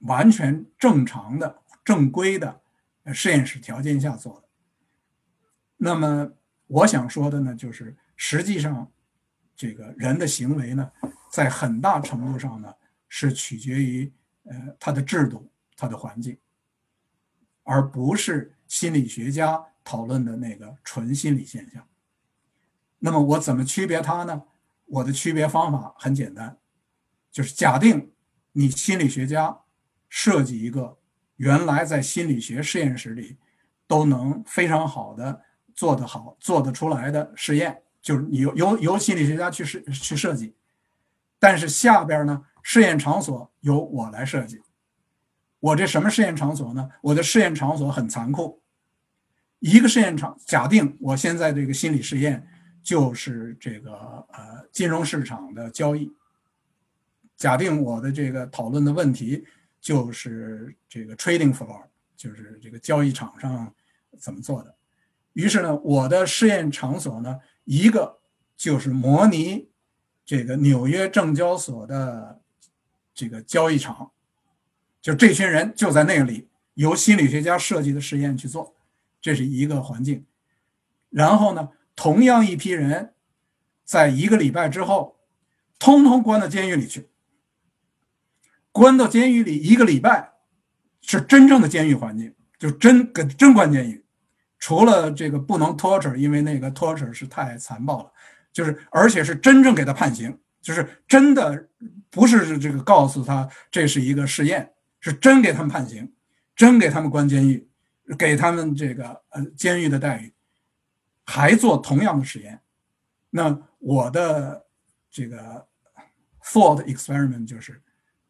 [0.00, 2.60] 完全正常的、正规的
[3.12, 4.48] 实验室条件下做的。
[5.76, 6.30] 那么
[6.66, 8.90] 我想说的呢，就是实际上
[9.56, 10.92] 这个人的行为呢，
[11.30, 12.72] 在很大程度上呢，
[13.08, 14.12] 是取决于
[14.44, 16.36] 呃他的制度、他的环境，
[17.62, 21.86] 而不是心理学家讨论的那个纯心理现象。
[23.04, 24.42] 那么我怎么区别它呢？
[24.86, 26.56] 我的区别方法很简单，
[27.32, 28.12] 就是假定
[28.52, 29.58] 你心理学家
[30.08, 30.98] 设计一个
[31.36, 33.38] 原来在心理学实验室里
[33.88, 35.42] 都能非常好的
[35.74, 40.54] 做得好、做得出来的实验，就是你由由由心理学家去设去设计，
[41.40, 44.62] 但是下边呢试验场所由我来设计。
[45.58, 46.88] 我这什么试验场所呢？
[47.00, 48.60] 我的试验场所很残酷，
[49.58, 52.46] 一个试验场，假定我现在这个心理实验。
[52.82, 53.92] 就是这个
[54.32, 56.12] 呃，金融市场的交易。
[57.36, 59.44] 假定我的这个讨论的问题
[59.80, 61.82] 就是这个 trading floor，
[62.16, 63.72] 就是这个交易场上
[64.18, 64.74] 怎么做的。
[65.32, 68.18] 于是呢，我的试验场所呢，一个
[68.56, 69.68] 就是模拟
[70.24, 72.40] 这个纽约证交所的
[73.14, 74.12] 这个交易场，
[75.00, 78.74] 就这群人就在那里由心理学家设计的实验去做，
[79.20, 80.24] 这是一个环境。
[81.10, 81.68] 然后呢？
[81.94, 83.12] 同样一批人，
[83.84, 85.20] 在一个礼拜之后，
[85.78, 87.08] 通通关到监狱里去。
[88.72, 90.32] 关到监狱里一个礼拜，
[91.02, 94.04] 是真正的监狱环境，就真跟真关监狱。
[94.58, 98.12] 除了这个不能 torture，因为那个 torture 是太残暴了，
[98.52, 101.68] 就是而且是真正给他判刑，就是真的
[102.08, 106.10] 不是这个告诉他这是一个试验，是真给他们判刑，
[106.54, 107.68] 真给他们关监狱，
[108.16, 110.32] 给他们这个呃监狱的待遇。
[111.24, 112.60] 还做同样的实验，
[113.30, 114.66] 那我的
[115.10, 115.66] 这个
[116.42, 117.80] thought experiment 就是，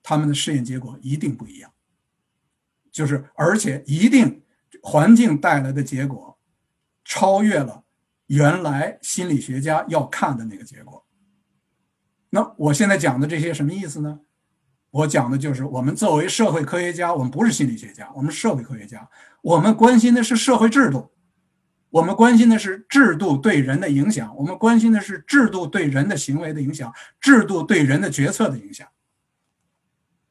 [0.02, 1.72] 他们的试验结果一定不一样，
[2.90, 4.42] 就是而且一定
[4.82, 6.38] 环境带来的结果
[7.04, 7.84] 超越了
[8.26, 11.06] 原来心理学家要看的那个结果。
[12.30, 14.20] 那我现在讲的这些什么意思呢？
[14.90, 19.08] 我讲的就是我们作为社会科学家，我们不是心理学家，我们社会科学家，
[19.42, 21.11] 我们关心的是社会制度。
[21.92, 26.90] 我们关心的是制度对人的影响，我们关心的是制度对人的行为的影响，
[27.20, 28.88] 制度对人的决策的影响。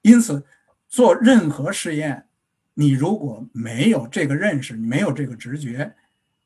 [0.01, 0.43] 因此，
[0.89, 2.25] 做任何试验，
[2.73, 5.93] 你如果没有这个认识，你没有这个直觉，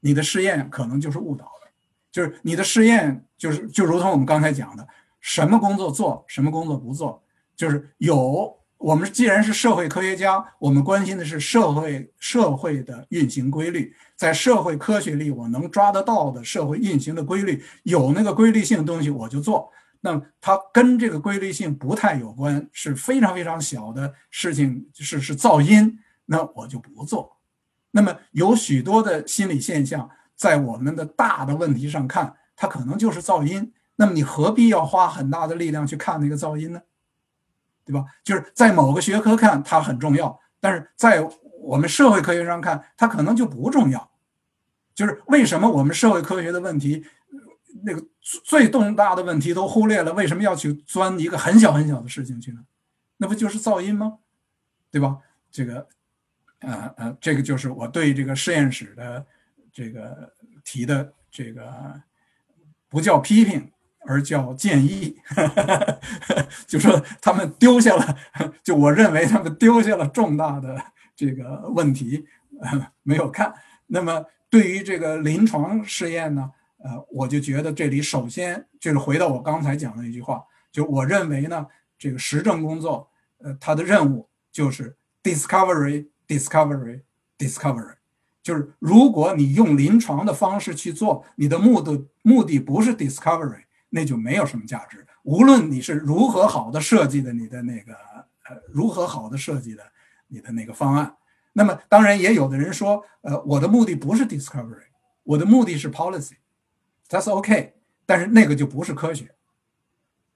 [0.02, 1.72] 你的试验可能就是误导的。
[2.12, 4.86] 就是你的试验，就是就如同我们刚才讲的，
[5.22, 7.24] 什么工作做，什么工作不做，
[7.56, 8.60] 就是有。
[8.78, 13.94] 我们既然是社会科学家，我们关心的是社会社会的运行规律。
[14.16, 19.72] 在社会科学里，我能抓得到的社会运行的规律，有那个规律性的东西我就做。
[20.02, 27.38] 那么它跟这个规律性不太有关，是非常非常小的事情，是是噪音，那我就不做。
[27.92, 33.74] 那么有许多的心理现象，在我们的大的问题上看，它可能就是噪音。
[33.96, 36.82] 那么你何必要花很大的力量去看那个噪音呢？
[37.86, 38.04] 对吧？
[38.24, 41.22] 就是在某个学科看它很重要，但是在
[41.62, 44.12] 我们社会科学上看它可能就不重要。
[44.94, 47.06] 就是为什么我们社会科学的问题，
[47.84, 48.04] 那个
[48.44, 52.62] 最重大的问题都忽略了，为什么要去钻一个很小很小的事情去呢？
[53.18, 54.20] 那不就是噪音吗？
[54.90, 55.18] 对吧？
[55.52, 55.88] 这个，
[56.60, 59.26] 呃呃，这个就是我对这个实验室的
[59.72, 60.34] 这个
[60.64, 62.02] 提的这个
[62.90, 63.72] 不叫批评。
[64.08, 65.18] 而叫建议，
[66.68, 68.18] 就说他们丢下了，
[68.64, 70.80] 就我认为他们丢下了重大的
[71.16, 72.26] 这个问题，
[73.04, 73.54] 没有看。
[73.88, 87.94] 那么对于这个临床试验呢，呃，我就觉得这里首先就是回到我刚才讲的一句话，就我认为呢，这个实证工作，呃，它的任务就是 discovery，discovery，discovery，
[88.42, 93.65] 就是如果你用临床的方式去做，你的目的目的不是 discovery。
[93.96, 95.08] 那就没有什么价值。
[95.24, 97.94] 无论你是如何好的设计的你的那个
[98.48, 99.82] 呃，如何好的设计的
[100.28, 101.16] 你的那个方案，
[101.54, 104.88] 那么当然也有的人说，呃，我的目的不是 discovery，
[105.24, 107.74] 我的目的是 policy，that's OK。
[108.06, 109.34] 但是那个就不是科学，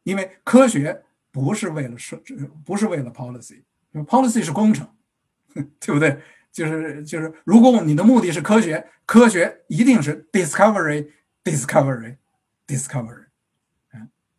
[0.03, 2.21] 因为科学不是为了设，
[2.65, 4.87] 不是为了 policy，policy 是工程，
[5.53, 6.19] 对不对？
[6.51, 13.25] 就是就是，如果你的目的是科学，科学一定是 discovery，discovery，discovery。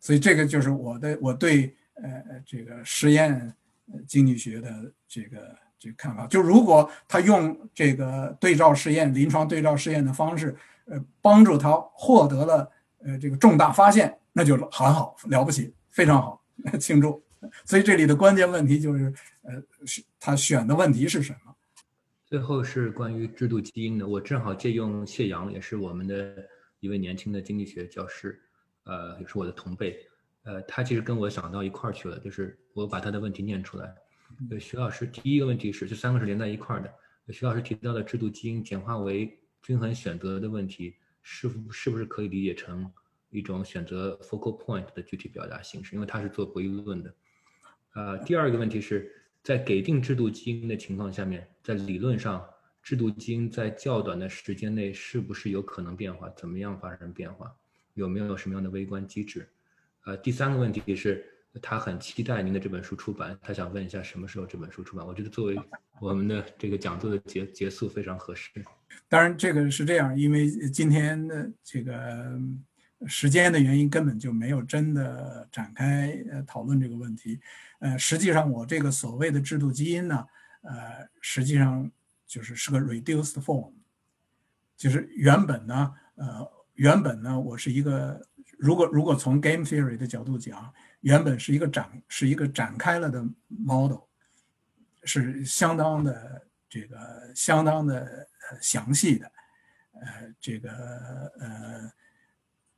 [0.01, 3.55] 所以这个就是我的我对呃这个实验
[4.05, 6.27] 经济学的这个这个看法。
[6.27, 10.53] 就如果他用这个对照试验、临床对照试验的方式，
[10.85, 12.69] 呃，帮助他获得了
[13.05, 16.41] 呃这个重大发现，那就很好，了不起，非常好，
[16.77, 17.23] 庆祝。
[17.65, 21.55] 所以这里的关键问题就是，呃，是他选的问题是什么？
[22.25, 26.35] 最后是关于制度基因的，我正好借用谢阳，也是我们的
[26.79, 28.39] 一位年轻的经济学教师，
[28.83, 30.05] 呃，也是我的同辈，
[30.43, 33.95] 呃，他其实跟我想到一块儿去了，就是我把他的问题念出来。
[34.49, 36.93] 呃，徐老师第一个问题是，这三个是连在一块儿的。
[37.29, 42.91] 徐老师提到的制度基因简化为均衡选择的问题，是是不是可以理解成
[43.29, 45.95] 一种选择 focal point 的具体表达形式？
[45.95, 47.13] 因为他是做博弈论的。
[47.93, 49.11] 呃，第二个问题是
[49.43, 52.43] 在给定制度基因的情况下面，在理论上，
[52.81, 56.29] 制度基因在较短的时间内是不是有可能变化？
[56.31, 57.55] 怎么样发生变化？
[57.93, 59.47] 有没有什么样的微观机制？
[60.05, 61.25] 呃，第三个问题是，
[61.61, 65.05] 他很期待您的这本书出版，他想问一下什么时候这本书出版？
[65.05, 65.59] 我觉得作为
[65.99, 68.49] 我们的这个讲座的结结束非常合适。
[69.07, 72.39] 当然，这个是这样，因为今天的这个。
[73.07, 77.39] 时间的原因根本就没有真的展开呃讨论这个问题，
[77.79, 80.23] 呃，实际上我这个所谓的制度基因呢，
[80.61, 81.89] 呃，实际上
[82.27, 83.73] 就是是个 reduced form，
[84.77, 86.47] 就是原本呢，呃，
[86.81, 88.19] 原本呢，我是一个
[88.57, 93.99] 如果如果从 game theory 的角度讲，原本是一个展是一个展开了的 model，
[95.03, 98.27] 是相当的这个相当的
[98.59, 99.31] 详细的，
[99.93, 100.71] 呃，这个
[101.39, 101.91] 呃。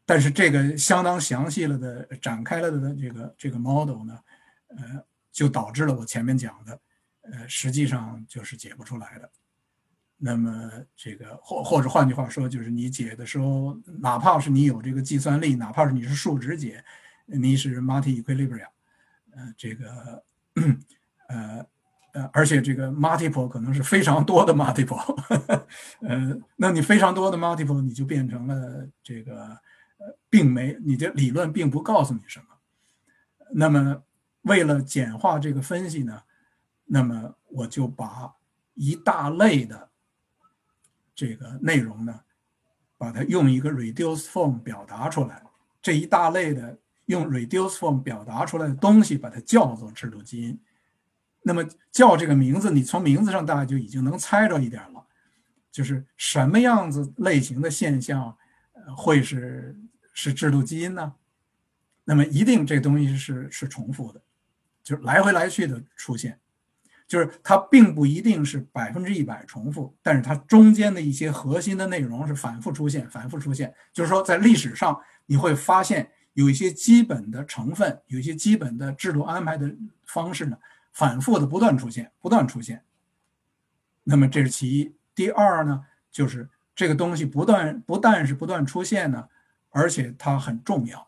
[0.05, 4.19] 但是这个相当详细了的展开了的这个这个 model 呢，
[4.67, 6.79] 呃，就导致了我前面讲的，
[7.21, 9.31] 呃，实际上就是解不出来的。
[10.25, 16.81] 那么这个或或者换句话说，就是你解的时候，哪怕是你有这个计算力，哪怕是你是数值解，
[17.25, 18.69] 你是 multi equilibrium，
[19.31, 20.23] 呃，这个
[21.27, 21.65] 呃
[22.13, 25.03] 呃，而且这个 multiple 可能是非常多的 multiple，
[26.07, 29.35] 呃，那你非常多的 multiple，你就变成了这个
[29.97, 30.17] 呃。
[30.29, 32.45] 并没，你的理论并不告诉你什么。
[33.51, 34.03] 那么，
[34.41, 36.23] 为了简化这个分析呢，
[36.85, 38.33] 那么我就把
[38.73, 39.89] 一大类的
[41.15, 42.21] 这个内容呢，
[42.97, 45.43] 把它用一个 reduce form 表达出来。
[45.81, 50.59] 这一大类的用 reduce form 表达出来的东西，把它叫做制度基因。
[51.41, 55.05] 那么叫这个名字，你从名字上大概就已经能猜着一点了，
[55.71, 58.37] 就是什么样子类型的现象，
[58.95, 59.75] 会是。
[60.15, 61.15] 是制度基因呢，
[62.03, 64.21] 那么一定这东西是是重复的，
[64.83, 66.39] 就是来回来去的出现，
[67.13, 73.71] 就是它并不一定是百分之一百重复，但是它中间的一些核心的内容是反复出现，反复出现。
[73.91, 79.71] 就是说，在历史上你会发现有一些基本的成分，有一些基本的制度安排的
[80.07, 80.57] 方式呢，
[80.91, 82.83] 反复的不断出现，不断出现。
[84.03, 84.95] 那么这是其一。
[85.13, 89.29] 第二呢，就是这个东西不断不但是不断出现呢。
[89.69, 91.07] 而且它很重要，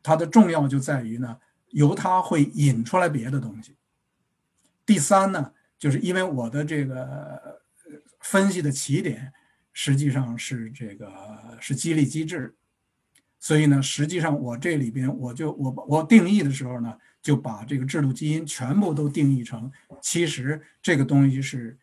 [0.00, 1.36] 它的重要就在于呢，
[1.70, 3.74] 由它会引出来别的东西。
[4.90, 7.62] 第三呢，就是因为我的这个
[8.18, 9.32] 分析的起点
[9.72, 12.56] 实际上是这个是激励机制，
[13.38, 19.70] 所以呢，实际上我这里边我就我我定义的时候呢，就把这个制度基因全部都定义成，
[20.02, 21.78] 其实这个东西是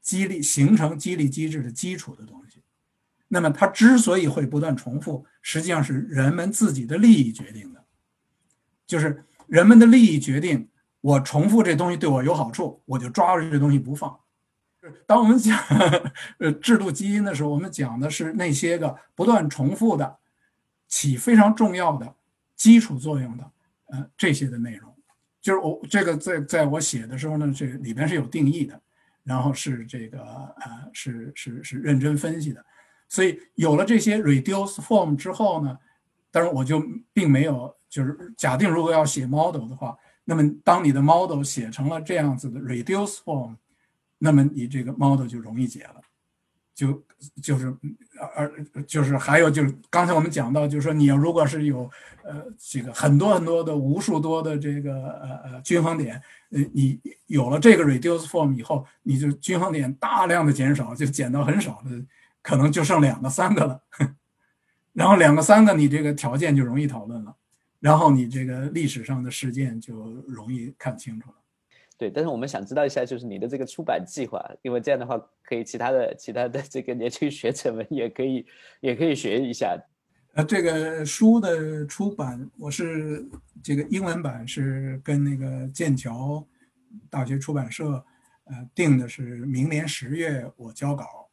[0.00, 2.62] 激励形成激励机制的基础的东西。
[3.28, 7.84] 那么它之所以会不断重复，实际上是人们自己的利益决定的，
[8.86, 10.70] 就是人们的利益决定
[11.04, 14.18] 我重复这东西对我有好处，我就抓住这东西不放。
[15.06, 15.58] 当我们讲
[16.38, 20.16] 呃制度基因的时候，我们讲的是那些个不断重复的、
[20.88, 22.14] 起非常重要的
[22.56, 23.50] 基础作用的
[23.88, 24.90] 呃这些的内容。
[25.42, 28.80] 就是我这个在在我写的时候呢，这里边是有定义的，
[29.24, 32.64] 然后是这个呃是是是认真分析的。
[33.10, 35.78] 所以有了这些 reduce form 之后呢，
[36.30, 36.82] 当然我就
[37.12, 39.94] 并没有就是假定如果要写 model 的话，
[40.24, 43.56] 那么当你的 model 写成了这样子的 reduce form，
[44.18, 45.96] 那么你这个 model 就容易解了，
[46.74, 47.02] 就
[47.42, 47.74] 就是
[48.34, 51.90] 而就是还有就是刚才我们讲到，就是说你要如果是有
[52.22, 56.20] 呃这个很多很多的无数多的这个呃呃均衡点，
[56.50, 61.90] 呃你有了这个 reduce form 以后，你就均衡点大量的减少，就减到很少的。
[62.42, 63.80] 可能就剩两个三个了，
[64.92, 67.34] 然后两个三个，你这个条件就容易讨论了，
[67.84, 69.94] 然后你这个历史上的事件就
[70.26, 71.36] 容易看清楚了。
[71.98, 78.46] 对，但是我们想知道一下，就是你的这个出版计划，因为这样的话，可以其他的其他的这个年轻学者们也可以
[78.80, 79.78] 也可以学一下。
[80.32, 83.28] 呃，这个书的出版，我是
[83.62, 86.42] 这个英文版是跟那个剑桥
[87.10, 88.02] 大学出版社
[88.44, 91.28] 呃定的是明年十月我交稿，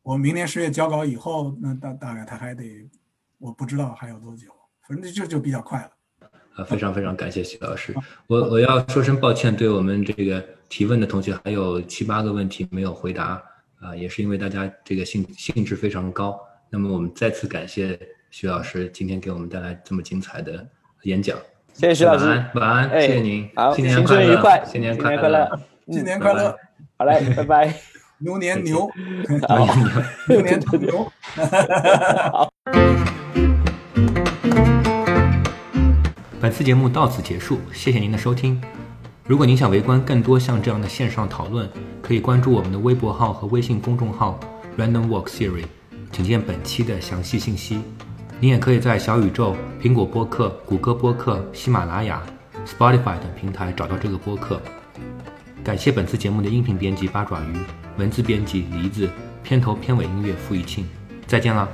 [0.00, 2.88] 我明年十月交稿以后，那大大概他还得，
[3.36, 4.50] 我不知道还有多久，
[4.88, 5.90] 反正就就比较快了。
[6.56, 7.92] 啊，非常非常感谢徐老师，
[8.28, 13.42] 我我要说声抱歉，对我们这个提问的同学还有七八个问题没有回答
[13.80, 16.38] 啊，也是因为大家这个兴兴致非常高。
[16.70, 17.98] 那么我们再次感谢
[18.30, 20.64] 徐老师今天给我们带来这么精彩的
[21.02, 21.36] 演讲。
[21.72, 26.56] 谢谢徐老师，晚安，晚安，谢谢您，好，新年快乐，新年快乐，新年快乐，
[26.96, 27.74] 好嘞，拜拜，
[28.22, 28.88] 牛年牛，
[30.28, 31.10] 牛年牛，
[32.30, 32.48] 好。
[36.54, 38.62] 次节目到此结束，谢谢您的收听。
[39.26, 41.68] 如果您想围观更多像这样的线上讨论，
[42.00, 44.38] 可以关注我们的微博号和微信公众号
[44.78, 45.64] Random Walk siri
[46.12, 47.80] 请见本期的详细信息。
[48.38, 52.22] 您也可以在小宇宙、苹果播客、谷歌播客、喜马拉雅、
[52.64, 54.62] Spotify 等平台找到这个播客。
[55.64, 57.56] 感谢本次节目的音频编辑八爪鱼，
[57.98, 59.10] 文字编辑梨子，
[59.42, 60.86] 片头片尾音乐付一庆。
[61.26, 61.68] 再见了。